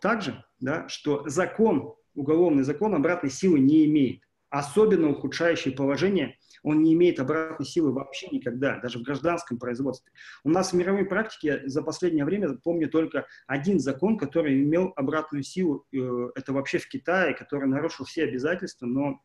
также, 0.00 0.42
да, 0.60 0.88
что 0.88 1.28
закон, 1.28 1.94
уголовный 2.14 2.62
закон 2.62 2.94
обратной 2.94 3.30
силы 3.30 3.58
не 3.58 3.84
имеет 3.84 4.22
особенно 4.54 5.10
ухудшающее 5.10 5.74
положение, 5.74 6.38
он 6.62 6.82
не 6.82 6.94
имеет 6.94 7.18
обратной 7.18 7.66
силы 7.66 7.92
вообще 7.92 8.28
никогда, 8.30 8.78
даже 8.78 9.00
в 9.00 9.02
гражданском 9.02 9.58
производстве. 9.58 10.12
У 10.44 10.48
нас 10.48 10.72
в 10.72 10.76
мировой 10.76 11.04
практике 11.06 11.62
за 11.66 11.82
последнее 11.82 12.24
время 12.24 12.56
помню 12.62 12.88
только 12.88 13.26
один 13.48 13.80
закон, 13.80 14.16
который 14.16 14.62
имел 14.62 14.92
обратную 14.94 15.42
силу. 15.42 15.86
Э, 15.92 16.28
это 16.36 16.52
вообще 16.52 16.78
в 16.78 16.88
Китае, 16.88 17.34
который 17.34 17.68
нарушил 17.68 18.06
все 18.06 18.24
обязательства, 18.24 18.86
но 18.86 19.20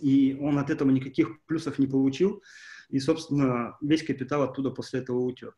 и 0.00 0.36
он 0.40 0.58
от 0.58 0.70
этого 0.70 0.90
никаких 0.90 1.44
плюсов 1.44 1.78
не 1.78 1.86
получил. 1.86 2.42
И, 2.88 3.00
собственно, 3.00 3.76
весь 3.82 4.02
капитал 4.02 4.42
оттуда 4.42 4.70
после 4.70 5.00
этого 5.00 5.18
утек. 5.18 5.54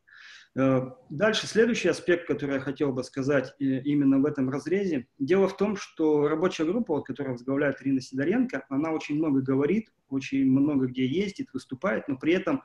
Э, 0.59 0.91
дальше, 1.11 1.47
следующий 1.47 1.89
аспект, 1.89 2.27
который 2.27 2.55
я 2.55 2.61
хотел 2.61 2.91
бы 2.91 3.05
сказать 3.05 3.55
именно 3.59 4.19
в 4.19 4.25
этом 4.25 4.49
разрезе. 4.49 5.07
Дело 5.19 5.49
в 5.49 5.57
том, 5.57 5.77
что 5.77 6.29
рабочая 6.29 6.65
группа, 6.65 6.95
вот, 6.95 7.07
которую 7.07 7.35
возглавляет 7.35 7.83
Ирина 7.83 8.01
Сидоренко, 8.01 8.65
она 8.71 8.93
очень 8.93 9.17
много 9.17 9.43
говорит, 9.43 9.93
очень 10.09 10.51
много 10.51 10.87
где 10.87 11.07
ездит, 11.07 11.49
выступает, 11.53 12.09
но 12.09 12.17
при 12.17 12.33
этом 12.33 12.63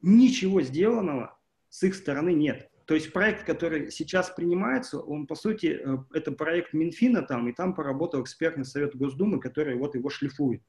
ничего 0.00 0.62
сделанного 0.62 1.36
с 1.70 1.82
их 1.82 1.96
стороны 1.96 2.32
нет. 2.32 2.70
То 2.84 2.94
есть 2.94 3.12
проект, 3.12 3.44
который 3.44 3.90
сейчас 3.90 4.30
принимается, 4.30 5.00
он, 5.00 5.26
по 5.26 5.34
сути, 5.34 5.80
э, 5.84 5.98
это 6.12 6.30
проект 6.30 6.72
Минфина 6.72 7.22
там, 7.22 7.48
и 7.48 7.52
там 7.52 7.74
поработал 7.74 8.22
экспертный 8.22 8.64
совет 8.64 8.94
Госдумы, 8.94 9.40
который 9.40 9.74
вот 9.76 9.96
его 9.96 10.08
шлифует. 10.08 10.62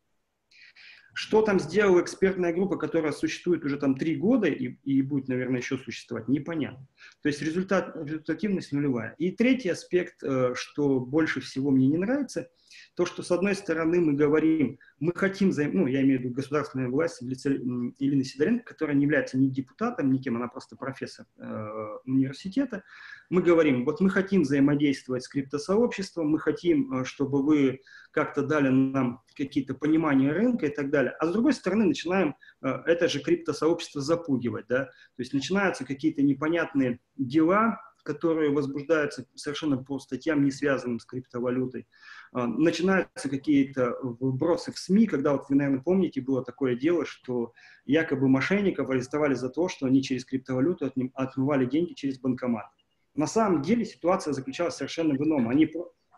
Что 1.16 1.42
там 1.42 1.60
сделала 1.60 2.02
экспертная 2.02 2.54
группа, 2.54 2.78
которая 2.78 3.14
существует 3.14 3.64
уже 3.64 3.78
там 3.78 3.96
три 3.96 4.16
года 4.16 4.48
и, 4.48 4.76
и 4.84 5.02
будет, 5.02 5.30
наверное, 5.30 5.62
еще 5.62 5.78
существовать, 5.78 6.28
непонятно. 6.28 6.86
То 7.24 7.30
есть 7.30 7.42
результат, 7.42 7.96
результативность 7.96 8.74
нулевая. 8.74 9.16
И 9.18 9.32
третий 9.32 9.70
аспект, 9.70 10.22
э, 10.24 10.54
что 10.56 11.00
больше 11.00 11.40
всего 11.40 11.72
мне 11.72 11.88
не 11.88 11.98
нравится– 11.98 12.50
то, 12.96 13.06
что 13.06 13.24
с 13.24 13.32
одной 13.32 13.56
стороны 13.56 14.00
мы 14.00 14.14
говорим, 14.14 14.80
мы 15.00 15.12
хотим, 15.14 15.52
ну, 15.74 15.86
я 15.86 16.02
имею 16.02 16.20
в 16.20 16.24
виду 16.24 16.34
государственная 16.34 16.90
власть 16.90 17.22
в 17.22 17.28
лице 17.28 17.52
Елены 17.52 18.24
Сидоренко, 18.24 18.64
которая 18.64 18.96
не 18.96 19.04
является 19.04 19.38
ни 19.38 19.48
депутатом, 19.48 20.12
ни 20.12 20.18
кем, 20.18 20.38
она 20.38 20.48
просто 20.48 20.78
профессор 20.78 21.26
э, 21.38 21.68
университета, 22.06 22.84
мы 23.30 23.42
говорим, 23.42 23.84
вот 23.86 24.00
мы 24.00 24.10
хотим 24.10 24.44
взаимодействовать 24.44 25.24
с 25.24 25.28
криптосообществом, 25.28 26.30
мы 26.30 26.40
хотим, 26.40 27.02
э, 27.02 27.06
чтобы 27.06 27.44
вы 27.44 27.82
как-то 28.12 28.44
дали 28.44 28.70
нам 28.70 29.22
какие-то 29.36 29.74
понимания 29.74 30.32
рынка 30.32 30.68
и 30.68 30.74
так 30.74 30.90
далее. 30.90 31.12
А 31.20 31.28
с 31.28 31.34
другой 31.34 31.54
стороны 31.54 31.86
начинаем 31.86 32.36
э, 32.62 32.70
это 32.86 33.10
же 33.10 33.20
криптосообщество 33.20 34.00
запугивать, 34.00 34.68
да, 34.70 34.86
то 34.86 35.20
есть 35.20 35.34
начинаются 35.34 35.84
какие-то 35.84 36.22
непонятные 36.22 37.00
дела, 37.18 37.82
которые 38.06 38.52
возбуждаются 38.52 39.26
совершенно 39.34 39.78
по 39.78 39.98
статьям, 40.00 40.44
не 40.44 40.52
связанным 40.52 41.00
с 41.00 41.06
криптовалютой. 41.06 41.88
А, 42.32 42.46
начинаются 42.46 43.30
какие-то 43.30 43.98
вбросы 44.02 44.72
в 44.72 44.78
СМИ, 44.78 45.08
когда, 45.08 45.34
вот 45.34 45.50
вы, 45.50 45.56
наверное, 45.56 45.82
помните, 45.82 46.22
было 46.22 46.44
такое 46.44 46.76
дело, 46.76 47.06
что 47.06 47.54
якобы 47.86 48.28
мошенников 48.28 48.90
арестовали 48.90 49.34
за 49.34 49.50
то, 49.50 49.68
что 49.68 49.88
они 49.88 50.04
через 50.04 50.24
криптовалюту 50.24 50.94
отмывали 51.16 51.66
деньги 51.66 51.94
через 51.94 52.20
банкомат. 52.20 52.68
На 53.16 53.28
самом 53.28 53.64
деле 53.64 53.84
ситуация 53.86 54.34
заключалась 54.34 54.76
совершенно 54.76 55.16
в 55.16 55.22
ином. 55.22 55.50
Они, 55.50 55.72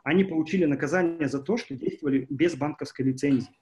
они 0.03 0.25
получили 0.25 0.65
наказание 0.65 1.29
за 1.29 1.41
то, 1.41 1.55
что 1.55 1.73
действовали 1.73 2.27
без 2.29 2.55
банковской 2.55 3.05
лицензии 3.05 3.55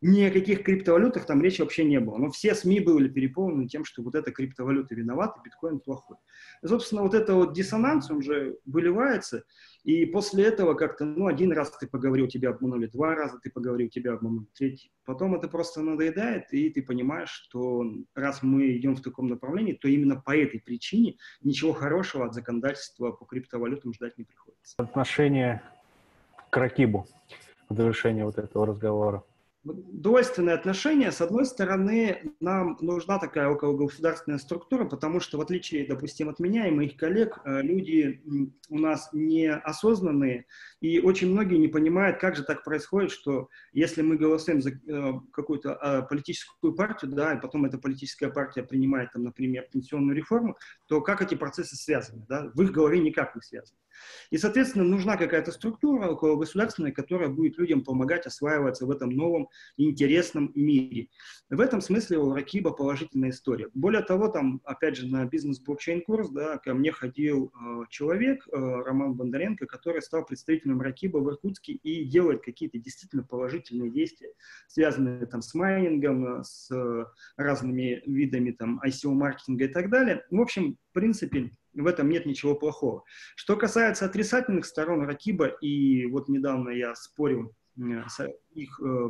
ни 0.00 0.22
о 0.22 0.30
каких 0.30 0.62
криптовалютах 0.62 1.26
там 1.26 1.42
речи 1.42 1.60
вообще 1.60 1.84
не 1.84 1.98
было. 1.98 2.18
Но 2.18 2.30
все 2.30 2.54
СМИ 2.54 2.80
были 2.80 3.08
переполнены 3.08 3.68
тем, 3.68 3.84
что 3.84 4.02
вот 4.02 4.14
эта 4.14 4.32
криптовалюта 4.32 4.94
виновата, 4.94 5.40
биткоин 5.44 5.80
плохой. 5.80 6.16
И, 6.62 6.66
собственно, 6.66 7.02
вот 7.02 7.14
это 7.14 7.34
вот 7.34 7.54
диссонанс, 7.54 8.10
он 8.10 8.22
же 8.22 8.58
выливается, 8.66 9.44
и 9.84 10.06
после 10.06 10.44
этого 10.44 10.74
как-то, 10.74 11.04
ну, 11.04 11.26
один 11.26 11.52
раз 11.52 11.70
ты 11.78 11.86
поговорил, 11.86 12.26
тебя 12.26 12.50
обманули, 12.50 12.86
два 12.86 13.14
раза 13.14 13.38
ты 13.38 13.50
поговорил, 13.50 13.88
тебя 13.88 14.14
обманули, 14.14 14.46
третий. 14.54 14.90
Потом 15.04 15.34
это 15.34 15.48
просто 15.48 15.82
надоедает, 15.82 16.52
и 16.52 16.70
ты 16.70 16.82
понимаешь, 16.82 17.28
что 17.28 17.84
раз 18.14 18.42
мы 18.42 18.76
идем 18.76 18.96
в 18.96 19.02
таком 19.02 19.26
направлении, 19.26 19.74
то 19.74 19.88
именно 19.88 20.16
по 20.20 20.34
этой 20.36 20.60
причине 20.60 21.16
ничего 21.42 21.72
хорошего 21.72 22.26
от 22.26 22.34
законодательства 22.34 23.12
по 23.12 23.26
криптовалютам 23.26 23.92
ждать 23.92 24.16
не 24.16 24.24
приходится. 24.24 24.74
Отношение 24.78 25.62
к 26.50 26.56
Ракибу 26.56 27.06
в 27.68 27.76
завершении 27.76 28.22
вот 28.22 28.38
этого 28.38 28.66
разговора 28.66 29.22
двойственные 29.64 30.54
отношения. 30.54 31.10
С 31.10 31.20
одной 31.20 31.46
стороны, 31.46 32.34
нам 32.40 32.76
нужна 32.80 33.18
такая 33.18 33.48
окологосударственная 33.48 34.38
структура, 34.38 34.84
потому 34.84 35.20
что, 35.20 35.38
в 35.38 35.40
отличие, 35.40 35.86
допустим, 35.86 36.28
от 36.28 36.38
меня 36.38 36.68
и 36.68 36.70
моих 36.70 36.96
коллег, 36.96 37.38
э, 37.44 37.62
люди 37.62 38.22
у 38.68 38.78
нас 38.78 39.08
неосознанные, 39.12 40.46
и 40.80 41.00
очень 41.00 41.30
многие 41.30 41.56
не 41.56 41.68
понимают, 41.68 42.20
как 42.20 42.36
же 42.36 42.44
так 42.44 42.62
происходит, 42.62 43.10
что 43.10 43.48
если 43.72 44.02
мы 44.02 44.16
голосуем 44.16 44.60
за 44.60 44.70
э, 44.70 45.12
какую-то 45.32 45.74
а, 45.74 46.02
политическую 46.02 46.74
партию, 46.74 47.12
да, 47.12 47.34
и 47.34 47.40
потом 47.40 47.64
эта 47.64 47.78
политическая 47.78 48.28
партия 48.28 48.62
принимает, 48.62 49.12
там, 49.12 49.24
например, 49.24 49.66
пенсионную 49.72 50.16
реформу, 50.16 50.56
то 50.86 51.00
как 51.00 51.22
эти 51.22 51.34
процессы 51.34 51.76
связаны? 51.76 52.24
Да? 52.28 52.50
В 52.54 52.62
их 52.62 52.70
голове 52.70 53.00
никак 53.00 53.34
не 53.34 53.40
связаны. 53.40 53.78
И, 54.30 54.38
соответственно, 54.38 54.84
нужна 54.84 55.16
какая-то 55.16 55.52
структура 55.52 56.08
около 56.08 56.36
государственной, 56.36 56.92
которая 56.92 57.28
будет 57.28 57.58
людям 57.58 57.84
помогать 57.84 58.26
осваиваться 58.26 58.86
в 58.86 58.90
этом 58.90 59.10
новом 59.10 59.48
интересном 59.76 60.52
мире. 60.54 61.08
В 61.50 61.60
этом 61.60 61.80
смысле 61.80 62.18
у 62.18 62.32
Ракиба 62.32 62.70
положительная 62.70 63.30
история. 63.30 63.68
Более 63.74 64.02
того, 64.02 64.28
там, 64.28 64.60
опять 64.64 64.96
же, 64.96 65.06
на 65.06 65.24
бизнес-блокчейн-курс 65.24 66.30
да, 66.30 66.58
ко 66.58 66.74
мне 66.74 66.92
ходил 66.92 67.52
э, 67.52 67.84
человек, 67.90 68.46
э, 68.48 68.56
Роман 68.56 69.14
Бондаренко, 69.14 69.66
который 69.66 70.02
стал 70.02 70.24
представителем 70.24 70.80
Ракиба 70.80 71.18
в 71.18 71.28
Иркутске 71.30 71.72
и 71.72 72.04
делает 72.04 72.42
какие-то 72.42 72.78
действительно 72.78 73.22
положительные 73.22 73.90
действия, 73.90 74.30
связанные 74.68 75.26
там 75.26 75.42
с 75.42 75.54
майнингом, 75.54 76.42
с 76.42 76.70
э, 76.70 77.04
разными 77.36 78.02
видами 78.06 78.50
там 78.52 78.80
ICO-маркетинга 78.84 79.64
и 79.64 79.68
так 79.68 79.90
далее. 79.90 80.24
В 80.30 80.40
общем, 80.40 80.76
в 80.90 80.92
принципе, 80.92 81.50
в 81.74 81.86
этом 81.86 82.08
нет 82.08 82.26
ничего 82.26 82.54
плохого. 82.54 83.04
Что 83.36 83.56
касается 83.56 84.04
отрицательных 84.04 84.66
сторон 84.66 85.04
Ракиба, 85.04 85.46
и 85.46 86.06
вот 86.06 86.28
недавно 86.28 86.70
я 86.70 86.94
спорил 86.94 87.54
с 87.76 88.28
их 88.52 88.80
э, 88.80 89.08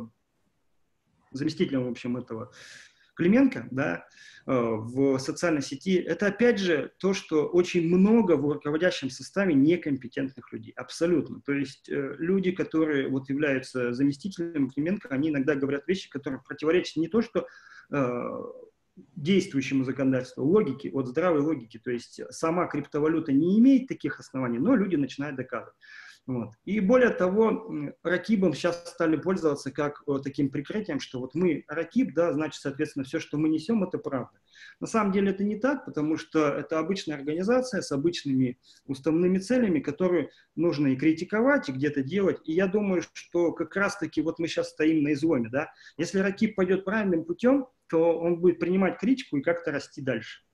заместителем, 1.31 1.85
в 1.85 1.89
общем, 1.89 2.17
этого 2.17 2.51
Клименко, 3.15 3.67
да, 3.71 4.05
э, 4.45 4.51
в 4.51 5.17
социальной 5.19 5.61
сети, 5.61 5.95
это 5.95 6.27
опять 6.27 6.59
же 6.59 6.91
то, 6.99 7.13
что 7.13 7.47
очень 7.47 7.87
много 7.87 8.35
в 8.35 8.51
руководящем 8.51 9.09
составе 9.09 9.53
некомпетентных 9.53 10.51
людей, 10.51 10.73
абсолютно. 10.75 11.41
То 11.41 11.53
есть 11.53 11.87
э, 11.89 12.15
люди, 12.17 12.51
которые 12.51 13.07
вот 13.07 13.29
являются 13.29 13.93
заместителем 13.93 14.69
Клименко, 14.69 15.07
они 15.09 15.29
иногда 15.29 15.55
говорят 15.55 15.87
вещи, 15.87 16.09
которые 16.09 16.41
противоречат 16.41 16.97
не 16.97 17.07
то, 17.07 17.21
что 17.21 17.47
действующему 19.15 19.83
законодательству, 19.83 20.45
логике, 20.45 20.89
вот 20.91 21.07
здравой 21.07 21.41
логике. 21.41 21.79
То 21.79 21.91
есть 21.91 22.21
сама 22.29 22.67
криптовалюта 22.67 23.33
не 23.33 23.59
имеет 23.59 23.87
таких 23.87 24.19
оснований, 24.19 24.59
но 24.59 24.75
люди 24.75 24.95
начинают 24.95 25.35
доказывать. 25.35 25.75
Вот. 26.27 26.53
И 26.65 26.79
более 26.79 27.11
того, 27.11 27.71
Ракибом 28.01 28.53
сейчас 28.53 28.89
стали 28.89 29.15
пользоваться 29.15 29.71
как 29.71 30.01
вот, 30.07 30.23
таким 30.23 30.49
прикрытием, 30.49 30.99
что 30.99 31.19
вот 31.19 31.35
мы 31.35 31.63
Ракиб, 31.67 32.15
да, 32.15 32.33
значит, 32.33 32.61
соответственно, 32.61 33.05
все, 33.05 33.19
что 33.19 33.37
мы 33.37 33.47
несем, 33.47 33.83
это 33.83 33.99
правда. 33.99 34.39
На 34.79 34.87
самом 34.87 35.11
деле 35.11 35.31
это 35.31 35.43
не 35.43 35.57
так, 35.57 35.85
потому 35.85 36.17
что 36.17 36.47
это 36.47 36.79
обычная 36.79 37.15
организация 37.15 37.81
с 37.81 37.91
обычными 37.91 38.57
уставными 38.87 39.37
целями, 39.37 39.79
которые 39.79 40.31
нужно 40.55 40.87
и 40.87 40.95
критиковать, 40.95 41.69
и 41.69 41.73
где-то 41.73 42.01
делать. 42.01 42.39
И 42.45 42.53
я 42.53 42.65
думаю, 42.65 43.03
что 43.13 43.51
как 43.51 43.75
раз-таки 43.75 44.21
вот 44.21 44.39
мы 44.39 44.47
сейчас 44.47 44.71
стоим 44.71 45.03
на 45.03 45.13
изломе, 45.13 45.49
да. 45.49 45.69
Если 45.97 46.17
Ракиб 46.17 46.55
пойдет 46.55 46.85
правильным 46.85 47.23
путем, 47.23 47.67
то 47.89 48.17
он 48.17 48.39
будет 48.39 48.59
принимать 48.59 48.99
критику 48.99 49.37
и 49.37 49.41
как-то 49.41 49.71
расти 49.71 50.01
дальше. 50.01 50.45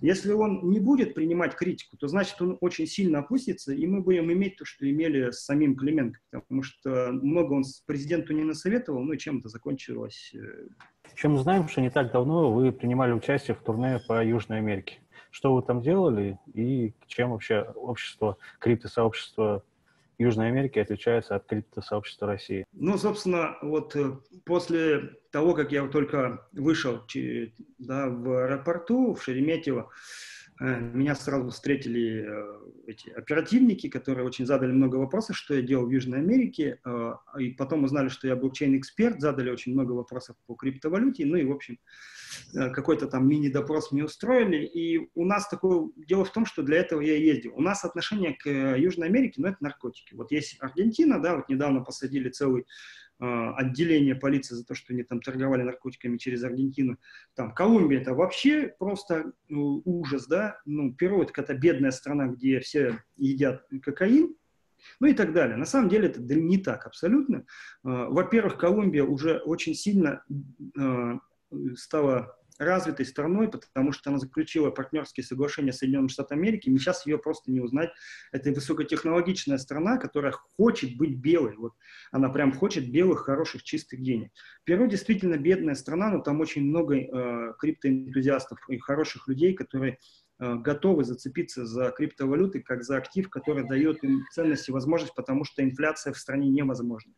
Если 0.00 0.32
он 0.32 0.70
не 0.70 0.80
будет 0.80 1.14
принимать 1.14 1.54
критику, 1.54 1.96
то 1.96 2.06
значит 2.08 2.40
он 2.40 2.56
очень 2.60 2.86
сильно 2.86 3.20
опустится, 3.20 3.72
и 3.72 3.86
мы 3.86 4.00
будем 4.00 4.32
иметь 4.32 4.56
то, 4.56 4.64
что 4.64 4.88
имели 4.88 5.30
с 5.30 5.44
самим 5.44 5.76
Клименко, 5.76 6.20
потому 6.30 6.62
что 6.62 7.10
много 7.10 7.54
он 7.54 7.64
президенту 7.86 8.32
не 8.32 8.44
насоветовал, 8.44 9.02
ну 9.02 9.12
и 9.12 9.18
чем 9.18 9.38
это 9.38 9.48
закончилось. 9.48 10.32
Э, 10.34 10.68
Чем 11.16 11.36
знаем, 11.38 11.68
что 11.68 11.80
не 11.80 11.90
так 11.90 12.12
давно 12.12 12.52
вы 12.52 12.72
принимали 12.72 13.12
участие 13.12 13.56
в 13.56 13.62
турне 13.62 14.00
по 14.06 14.24
Южной 14.24 14.58
Америке. 14.58 15.00
Что 15.30 15.54
вы 15.54 15.62
там 15.62 15.80
делали 15.80 16.38
и 16.54 16.92
чем 17.06 17.30
вообще 17.30 17.62
общество, 17.74 18.36
криптосообщество 18.58 19.64
Южной 20.20 20.48
Америки 20.48 20.78
отличается 20.78 21.34
от 21.34 21.46
криптосообщества 21.46 22.26
России? 22.26 22.66
Ну, 22.72 22.98
собственно, 22.98 23.56
вот 23.62 23.96
э, 23.96 24.18
после 24.44 25.16
того, 25.30 25.54
как 25.54 25.72
я 25.72 25.86
только 25.88 26.46
вышел 26.52 27.00
да, 27.78 28.06
в 28.10 28.44
аэропорту 28.44 29.14
в 29.14 29.22
Шереметьево, 29.22 29.88
меня 30.64 31.14
сразу 31.14 31.50
встретили 31.50 32.24
э, 32.26 32.60
эти 32.86 33.10
оперативники, 33.10 33.88
которые 33.88 34.26
очень 34.26 34.46
задали 34.46 34.72
много 34.72 34.96
вопросов, 34.96 35.36
что 35.36 35.54
я 35.54 35.62
делал 35.62 35.86
в 35.86 35.90
Южной 35.90 36.18
Америке, 36.18 36.80
и 37.38 37.50
потом 37.50 37.84
узнали, 37.84 38.08
что 38.08 38.26
я 38.26 38.36
блокчейн-эксперт, 38.36 39.20
задали 39.20 39.50
очень 39.50 39.72
много 39.72 39.92
вопросов 39.92 40.36
по 40.46 40.54
криптовалюте, 40.54 41.24
ну 41.24 41.36
и, 41.36 41.44
в 41.44 41.52
общем, 41.52 41.78
Э, 42.54 42.70
какой-то 42.70 43.06
там 43.06 43.28
мини-допрос 43.28 43.92
мне 43.92 44.04
устроили, 44.04 44.64
и 44.64 45.08
у 45.14 45.24
нас 45.24 45.48
такое 45.48 45.90
дело 45.96 46.24
в 46.24 46.32
том, 46.32 46.46
что 46.46 46.62
для 46.62 46.78
этого 46.78 47.00
я 47.00 47.16
ездил. 47.16 47.52
У 47.56 47.60
нас 47.60 47.84
отношение 47.84 48.34
к 48.34 48.46
э, 48.46 48.78
Южной 48.78 49.08
Америке, 49.08 49.40
ну, 49.40 49.48
это 49.48 49.58
наркотики. 49.60 50.14
Вот 50.14 50.30
есть 50.30 50.56
Аргентина, 50.60 51.20
да, 51.20 51.36
вот 51.36 51.48
недавно 51.48 51.82
посадили 51.82 52.28
целый 52.28 52.62
э, 52.62 52.64
отделение 53.20 54.14
полиции 54.14 54.54
за 54.54 54.64
то, 54.64 54.74
что 54.74 54.92
они 54.92 55.02
там 55.02 55.20
торговали 55.20 55.62
наркотиками 55.62 56.16
через 56.16 56.42
Аргентину. 56.42 56.96
Там 57.34 57.52
Колумбия 57.54 58.00
это 58.00 58.14
вообще 58.14 58.74
просто 58.78 59.32
ну, 59.48 59.82
ужас, 59.84 60.26
да. 60.26 60.58
Ну, 60.64 60.94
Перу 60.94 61.22
это 61.22 61.32
какая-то 61.32 61.60
бедная 61.60 61.90
страна, 61.90 62.28
где 62.28 62.60
все 62.60 62.98
едят 63.16 63.66
кокаин, 63.82 64.34
ну 64.98 65.06
и 65.06 65.12
так 65.12 65.32
далее. 65.32 65.56
На 65.56 65.66
самом 65.66 65.90
деле 65.90 66.08
это 66.08 66.20
не 66.20 66.58
так 66.58 66.86
абсолютно. 66.86 67.44
Во-первых, 67.82 68.56
Колумбия 68.56 69.04
уже 69.04 69.38
очень 69.38 69.74
сильно 69.74 70.24
стала 71.76 72.39
развитой 72.60 73.06
страной, 73.06 73.48
потому 73.48 73.92
что 73.92 74.10
она 74.10 74.18
заключила 74.18 74.70
партнерские 74.70 75.24
соглашения 75.24 75.72
с 75.72 75.78
Соединенными 75.78 76.08
Штатами 76.08 76.40
Америки, 76.42 76.68
и 76.68 76.78
сейчас 76.78 77.06
ее 77.06 77.18
просто 77.18 77.50
не 77.50 77.60
узнать. 77.60 77.90
Это 78.32 78.50
высокотехнологичная 78.50 79.58
страна, 79.58 79.96
которая 79.96 80.32
хочет 80.56 80.96
быть 80.96 81.16
белой. 81.16 81.56
Вот 81.56 81.72
она 82.12 82.28
прям 82.28 82.52
хочет 82.52 82.90
белых, 82.90 83.20
хороших, 83.20 83.62
чистых 83.62 84.02
денег. 84.02 84.30
Перу 84.64 84.86
действительно 84.86 85.36
бедная 85.36 85.74
страна, 85.74 86.10
но 86.10 86.20
там 86.20 86.40
очень 86.40 86.62
много 86.62 86.96
э, 86.96 87.54
криптоэнтузиастов 87.58 88.58
и 88.68 88.78
хороших 88.78 89.26
людей, 89.26 89.54
которые 89.54 89.98
готовы 90.40 91.04
зацепиться 91.04 91.66
за 91.66 91.90
криптовалюты 91.90 92.62
как 92.62 92.82
за 92.82 92.96
актив, 92.96 93.28
который 93.28 93.66
дает 93.66 94.02
им 94.02 94.24
ценность 94.32 94.68
и 94.68 94.72
возможность, 94.72 95.14
потому 95.14 95.44
что 95.44 95.62
инфляция 95.62 96.14
в 96.14 96.18
стране 96.18 96.48
невозможна. 96.48 97.12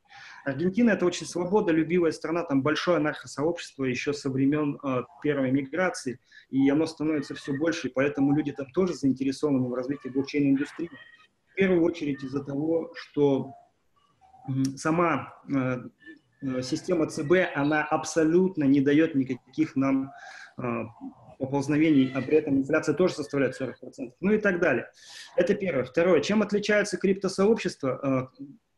Аргентина– 0.45 0.91
это 0.93 1.07
очень 1.07 1.27
свободолюбивая 1.27 2.11
страна, 2.11 2.43
там 2.43 2.63
большое 2.63 2.97
анархосообщество 2.97 3.85
еще 3.85 4.13
со 4.13 4.29
времен 4.29 4.79
э, 4.83 5.03
первой 5.23 5.53
миграции, 5.53 6.19
и 6.51 6.69
оно 6.69 6.87
становится 6.87 7.35
все 7.35 7.57
больше, 7.57 7.89
и 7.89 7.93
поэтому 7.93 8.35
люди 8.35 8.53
там 8.53 8.67
тоже 8.73 8.95
заинтересованы 8.95 9.69
в 9.69 9.75
развитии 9.75 10.09
блокчейн-индустрии. 10.09 10.91
В 11.53 11.55
первую 11.55 11.83
очередь 11.85 12.25
из-за 12.25 12.43
того, 12.43 12.93
что 12.97 13.53
сама 14.77 15.33
э, 15.49 15.79
э 16.43 16.63
система 16.63 17.07
ЦБ, 17.07 17.55
она 17.55 17.85
абсолютно 17.85 18.65
не 18.65 18.81
дает 18.81 19.15
никаких 19.15 19.77
нам 19.77 20.11
э, 20.59 20.63
поползновений, 21.43 22.13
а 22.15 22.23
при 22.23 22.39
этом 22.39 22.59
инфляция 22.59 22.95
тоже 22.95 23.15
составляет 23.15 23.61
40%, 23.61 24.13
ну 24.21 24.33
и 24.33 24.39
так 24.39 24.61
далее. 24.61 24.89
Это 25.37 25.55
первое. 25.55 25.83
Второе. 25.85 26.21
Чем 26.21 26.41
отличается 26.41 26.97
криптосообщество? 26.99 28.31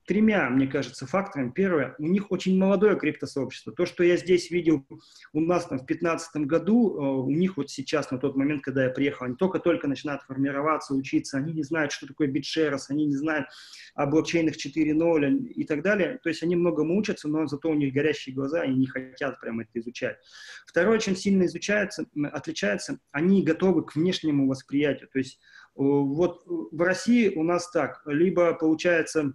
Тремя, 0.06 0.50
мне 0.50 0.66
кажется, 0.66 1.06
факторами. 1.06 1.50
Первое, 1.50 1.94
у 1.98 2.06
них 2.06 2.30
очень 2.30 2.58
молодое 2.58 2.96
криптосообщество. 2.96 3.72
То, 3.72 3.86
что 3.86 4.04
я 4.04 4.16
здесь 4.16 4.50
видел 4.50 4.86
у 5.32 5.40
нас 5.40 5.66
там 5.66 5.78
в 5.78 5.86
2015 5.86 6.36
году, 6.46 6.96
э, 6.96 7.22
у 7.22 7.30
них 7.30 7.56
вот 7.56 7.70
сейчас, 7.70 8.10
на 8.10 8.18
тот 8.18 8.36
момент, 8.36 8.62
когда 8.62 8.84
я 8.84 8.90
приехал, 8.90 9.24
они 9.24 9.36
только-только 9.36 9.88
начинают 9.88 10.22
формироваться, 10.22 10.94
учиться, 10.94 11.38
они 11.38 11.54
не 11.54 11.62
знают, 11.62 11.92
что 11.92 12.06
такое 12.06 12.28
BitShares, 12.28 12.82
они 12.90 13.06
не 13.06 13.16
знают 13.16 13.46
о 13.94 14.06
блокчейнах 14.06 14.56
4.0 14.56 15.36
и 15.48 15.64
так 15.64 15.82
далее. 15.82 16.18
То 16.22 16.28
есть 16.28 16.42
они 16.42 16.54
многому 16.56 16.98
учатся, 16.98 17.28
но 17.28 17.46
зато 17.46 17.70
у 17.70 17.74
них 17.74 17.94
горящие 17.94 18.34
глаза, 18.34 18.64
и 18.64 18.74
не 18.74 18.86
хотят 18.86 19.40
прямо 19.40 19.62
это 19.62 19.80
изучать. 19.80 20.18
Второе, 20.66 20.98
чем 20.98 21.16
сильно 21.16 21.44
изучается, 21.46 22.06
отличается, 22.30 22.98
они 23.10 23.42
готовы 23.42 23.84
к 23.84 23.94
внешнему 23.94 24.48
восприятию. 24.48 25.08
То 25.10 25.18
есть 25.18 25.36
э, 25.36 25.38
вот 25.76 26.42
в 26.46 26.80
России 26.82 27.34
у 27.34 27.42
нас 27.42 27.70
так, 27.70 28.02
либо 28.04 28.52
получается 28.52 29.32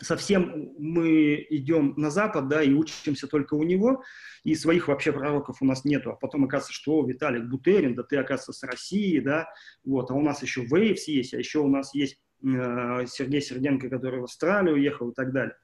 совсем 0.00 0.72
мы 0.78 1.46
идем 1.50 1.94
на 1.96 2.10
Запад, 2.10 2.48
да, 2.48 2.62
и 2.62 2.72
учимся 2.72 3.26
только 3.26 3.54
у 3.54 3.62
него, 3.62 4.02
и 4.42 4.54
своих 4.54 4.88
вообще 4.88 5.12
пророков 5.12 5.58
у 5.60 5.64
нас 5.64 5.84
нету, 5.84 6.10
а 6.10 6.16
потом 6.16 6.44
оказывается, 6.44 6.72
что 6.72 7.04
Виталик 7.04 7.44
Бутерин, 7.44 7.94
да 7.94 8.02
ты, 8.02 8.16
оказывается, 8.16 8.52
с 8.52 8.62
России, 8.62 9.18
да, 9.20 9.48
вот, 9.84 10.10
а 10.10 10.14
у 10.14 10.22
нас 10.22 10.42
еще 10.42 10.62
Вейвс 10.64 11.08
есть, 11.08 11.34
а 11.34 11.38
еще 11.38 11.60
у 11.60 11.68
нас 11.68 11.94
есть 11.94 12.18
э, 12.42 13.06
Сергей 13.06 13.40
Серденко, 13.40 13.88
который 13.88 14.20
в 14.20 14.24
Австралию 14.24 14.74
уехал 14.74 15.10
и 15.10 15.14
так 15.14 15.32
далее. 15.32 15.56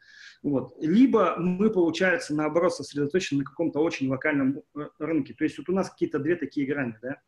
Вот. 0.42 0.74
Либо 0.80 1.36
мы, 1.36 1.70
получается, 1.70 2.34
наоборот, 2.34 2.74
сосредоточены 2.74 3.40
на 3.40 3.44
каком-то 3.44 3.80
очень 3.80 4.08
локальном 4.08 4.62
э, 4.74 4.88
рынке. 4.98 5.34
То 5.34 5.44
есть 5.44 5.58
вот 5.58 5.68
у 5.68 5.72
нас 5.72 5.90
какие-то 5.90 6.18
две 6.18 6.36
такие 6.36 6.66
грани, 6.66 6.94
да. 7.02 7.20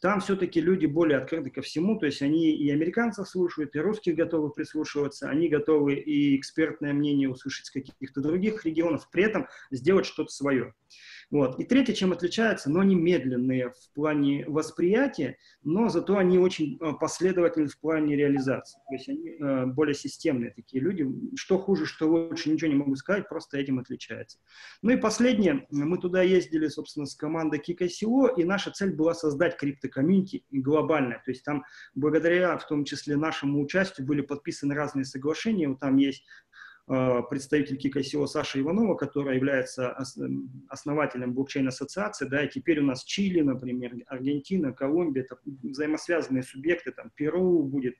Там 0.00 0.20
все-таки 0.20 0.60
люди 0.62 0.86
более 0.86 1.18
открыты 1.18 1.50
ко 1.50 1.60
всему, 1.60 1.98
то 1.98 2.06
есть 2.06 2.22
они 2.22 2.52
и 2.52 2.70
американцев 2.70 3.28
слушают, 3.28 3.76
и 3.76 3.80
русских 3.80 4.16
готовы 4.16 4.50
прислушиваться, 4.50 5.28
они 5.28 5.48
готовы 5.48 5.94
и 5.94 6.36
экспертное 6.38 6.94
мнение 6.94 7.28
услышать 7.28 7.66
с 7.66 7.70
каких-то 7.70 8.22
других 8.22 8.64
регионов, 8.64 9.10
при 9.10 9.24
этом 9.24 9.46
сделать 9.70 10.06
что-то 10.06 10.30
свое. 10.30 10.74
Вот. 11.30 11.60
И 11.60 11.64
третье, 11.64 11.92
чем 11.92 12.12
отличается, 12.12 12.70
но 12.70 12.80
они 12.80 12.96
медленные 12.96 13.70
в 13.70 13.94
плане 13.94 14.44
восприятия, 14.48 15.38
но 15.62 15.88
зато 15.88 16.16
они 16.16 16.38
очень 16.38 16.76
э, 16.80 16.92
последовательны 16.98 17.68
в 17.68 17.78
плане 17.78 18.16
реализации. 18.16 18.80
То 18.88 18.94
есть 18.94 19.08
они 19.08 19.30
э, 19.30 19.66
более 19.66 19.94
системные 19.94 20.50
такие 20.50 20.82
люди. 20.82 21.06
Что 21.36 21.58
хуже, 21.58 21.86
что 21.86 22.08
лучше, 22.08 22.50
ничего 22.50 22.70
не 22.70 22.76
могу 22.76 22.96
сказать, 22.96 23.28
просто 23.28 23.58
этим 23.58 23.78
отличается. 23.78 24.38
Ну 24.82 24.90
и 24.90 24.96
последнее, 24.96 25.66
мы 25.70 25.98
туда 25.98 26.22
ездили, 26.22 26.66
собственно, 26.66 27.06
с 27.06 27.14
командой 27.14 27.60
KickICO, 27.60 28.34
и 28.36 28.44
наша 28.44 28.72
цель 28.72 28.92
была 28.92 29.14
создать 29.14 29.56
криптокомьюнити 29.56 30.44
глобальное. 30.50 31.22
То 31.24 31.30
есть 31.30 31.44
там 31.44 31.64
благодаря, 31.94 32.58
в 32.58 32.66
том 32.66 32.84
числе, 32.84 33.16
нашему 33.16 33.62
участию 33.62 34.04
были 34.04 34.20
подписаны 34.20 34.74
разные 34.74 35.04
соглашения. 35.04 35.68
Вот 35.68 35.78
там 35.78 35.96
есть 35.96 36.24
представитель 37.28 37.76
KickICO 37.76 38.26
Саша 38.26 38.58
Иванова, 38.58 38.96
которая 38.96 39.36
является 39.36 39.96
основателем 40.68 41.32
блокчейн-ассоциации, 41.32 42.26
да, 42.26 42.44
и 42.44 42.48
теперь 42.48 42.80
у 42.80 42.84
нас 42.84 43.04
Чили, 43.04 43.42
например, 43.42 43.94
Аргентина, 44.08 44.72
Колумбия, 44.72 45.22
это 45.22 45.38
взаимосвязанные 45.44 46.42
субъекты, 46.42 46.90
там, 46.90 47.10
Перу 47.14 47.62
будет, 47.62 47.94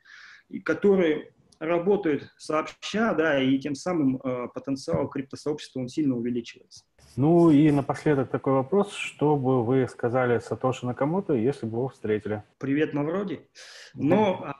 и 0.48 0.58
которые 0.58 1.32
работают 1.60 2.32
сообща, 2.38 3.14
да, 3.14 3.40
и 3.40 3.58
тем 3.58 3.74
самым 3.74 4.16
э, 4.16 4.48
потенциал 4.52 5.08
криптосообщества 5.08 5.80
он 5.80 5.88
сильно 5.88 6.16
увеличивается. 6.16 6.84
Ну 7.16 7.50
и 7.50 7.70
напоследок 7.70 8.30
такой 8.30 8.54
вопрос, 8.54 8.92
что 8.92 9.36
бы 9.36 9.64
вы 9.64 9.86
сказали 9.88 10.38
Сатоши 10.38 10.86
Накамото, 10.86 11.34
если 11.34 11.66
бы 11.66 11.78
его 11.78 11.88
встретили? 11.88 12.42
Привет, 12.58 12.94
Мавроди. 12.94 13.46
Но 13.94 14.44
а, 14.44 14.54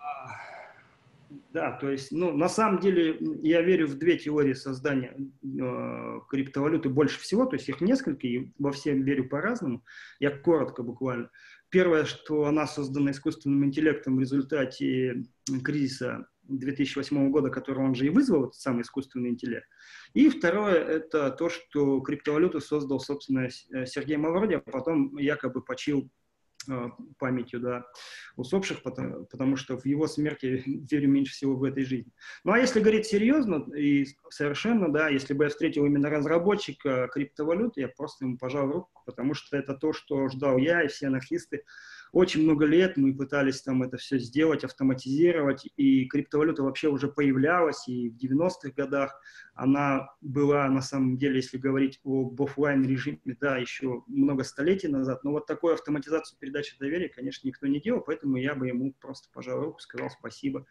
да, 1.53 1.73
то 1.73 1.91
есть, 1.91 2.13
ну, 2.13 2.33
на 2.37 2.49
самом 2.49 2.79
деле, 2.79 3.19
я 3.43 3.61
верю 3.63 3.89
в 3.89 3.99
две 3.99 4.17
теории 4.17 4.53
создания 4.53 5.17
э, 5.17 6.21
криптовалюты 6.29 6.89
больше 6.89 7.19
всего, 7.19 7.45
то 7.45 7.57
есть 7.57 7.69
их 7.69 7.81
несколько, 7.81 8.27
и 8.27 8.53
во 8.59 8.71
все 8.71 8.95
верю 8.95 9.29
по-разному. 9.29 9.85
Я 10.21 10.31
коротко 10.31 10.85
буквально. 10.85 11.29
Первое, 11.69 12.05
что 12.05 12.45
она 12.45 12.67
создана 12.67 13.11
искусственным 13.11 13.65
интеллектом 13.65 14.17
в 14.17 14.21
результате 14.21 15.25
кризиса 15.65 16.29
2008 16.45 17.31
года, 17.31 17.51
который 17.51 17.85
он 17.85 17.97
же 17.97 18.07
и 18.07 18.11
вызвал, 18.11 18.45
этот 18.45 18.55
самый 18.55 18.83
искусственный 18.83 19.31
интеллект. 19.31 19.67
И 20.15 20.29
второе, 20.29 20.77
это 20.77 21.31
то, 21.31 21.49
что 21.49 22.01
криптовалюту 22.01 22.61
создал, 22.61 23.01
собственно, 23.01 23.49
Сергей 23.51 24.17
Мавроди, 24.17 24.55
а 24.55 24.61
потом 24.61 25.17
якобы 25.19 25.63
почил 25.63 26.11
Э, 26.11 26.20
памятью 27.18 27.61
да, 27.61 27.87
усопших, 28.37 28.83
потому, 28.83 29.25
потому 29.27 29.57
что 29.57 29.79
в 29.79 29.87
его 29.87 30.07
смерти 30.07 30.62
верю 30.90 31.09
меньше 31.09 31.33
всего 31.33 31.57
в 31.57 31.64
этой 31.64 31.85
жизни. 31.85 32.12
Ну 32.44 32.53
а 32.53 32.59
если 32.59 32.81
говорить 32.81 33.07
серьезно 33.07 33.66
и 33.75 34.07
совершенно, 34.31 34.92
да, 34.92 35.09
если 35.09 35.35
бы 35.35 35.44
я 35.44 35.51
встретил 35.51 35.87
именно 35.87 36.11
разработчика 36.11 37.09
криптовалюты, 37.12 37.81
я 37.81 37.88
просто 37.88 38.25
ему 38.25 38.38
пожал 38.38 38.70
руку, 38.70 39.03
потому 39.07 39.35
что 39.35 39.57
это 39.57 39.75
то, 39.75 39.92
что 39.92 40.29
ждал 40.29 40.59
я 40.59 40.83
и 40.83 40.88
все 40.88 41.07
анархисты 41.07 41.64
очень 42.12 42.42
много 42.42 42.66
лет 42.66 42.96
мы 42.96 43.14
пытались 43.14 43.62
там 43.62 43.83
это 43.83 43.96
все 43.96 44.18
сделать, 44.18 44.64
автоматизировать, 44.64 45.66
и 45.77 46.07
криптовалюта 46.07 46.62
вообще 46.62 46.88
уже 46.88 47.09
появлялась, 47.09 47.87
и 47.88 48.11
в 48.11 48.16
90-х 48.16 48.70
годах 48.77 49.20
она 49.55 50.09
была, 50.20 50.68
на 50.68 50.83
самом 50.83 51.18
деле, 51.18 51.37
если 51.37 51.59
говорить 51.59 52.01
об 52.05 52.40
офлайн 52.40 52.85
режиме, 52.85 53.37
да, 53.40 53.57
еще 53.57 54.03
много 54.07 54.44
столетий 54.44 54.88
назад, 54.88 55.23
но 55.25 55.33
вот 55.33 55.46
такую 55.46 55.75
автоматизацию 55.75 56.38
передачи 56.38 56.77
доверия, 56.79 57.09
конечно, 57.09 57.46
никто 57.46 57.66
не 57.66 57.81
делал, 57.81 58.01
поэтому 58.01 58.37
я 58.37 58.55
бы 58.55 58.68
ему 58.68 58.94
просто 59.01 59.29
пожал 59.33 59.61
руку, 59.61 59.81
сказал 59.81 60.11
спасибо. 60.11 60.66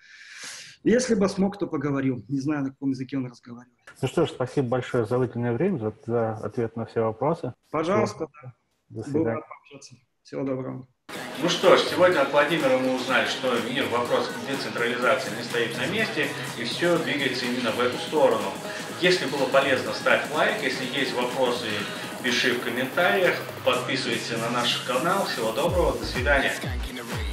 Если 0.83 1.15
бы 1.15 1.27
смог, 1.27 1.57
то 1.57 1.67
поговорил. 1.67 2.23
Не 2.29 2.39
знаю, 2.39 2.63
на 2.63 2.69
каком 2.69 2.91
языке 2.91 3.17
он 3.17 3.27
разговаривает. 3.27 3.77
Ну 4.01 4.07
что 4.07 4.25
ж, 4.25 4.29
спасибо 4.29 4.69
большое 4.69 5.05
за 5.05 5.17
выделенное 5.17 5.53
время, 5.53 5.77
за, 5.77 5.93
за 6.05 6.31
ответ 6.35 6.75
на 6.77 6.85
все 6.85 7.03
вопросы. 7.03 7.53
Пожалуйста. 7.69 8.27
Да. 8.41 8.55
До 8.89 9.03
свидания. 9.03 9.43
Всего 10.23 10.43
доброго. 10.43 10.87
Ну 11.37 11.47
что 11.47 11.77
ж, 11.77 11.81
сегодня 11.89 12.21
от 12.21 12.31
Владимира 12.31 12.77
мы 12.77 12.95
узнали, 12.95 13.27
что 13.27 13.55
мир 13.69 13.85
в 13.85 13.91
вопросах 13.91 14.33
децентрализации 14.47 15.31
не 15.37 15.43
стоит 15.43 15.77
на 15.77 15.85
месте, 15.85 16.27
и 16.57 16.63
все 16.63 16.97
двигается 16.97 17.45
именно 17.45 17.71
в 17.71 17.79
эту 17.79 17.97
сторону. 17.99 18.51
Если 18.99 19.25
было 19.25 19.45
полезно, 19.45 19.93
ставь 19.93 20.21
лайк. 20.33 20.61
Если 20.61 20.85
есть 20.93 21.13
вопросы, 21.13 21.67
пиши 22.23 22.53
в 22.53 22.61
комментариях. 22.61 23.35
Подписывайся 23.63 24.37
на 24.37 24.49
наш 24.49 24.77
канал. 24.87 25.25
Всего 25.27 25.51
доброго, 25.53 25.97
до 25.97 26.05
свидания. 26.05 26.53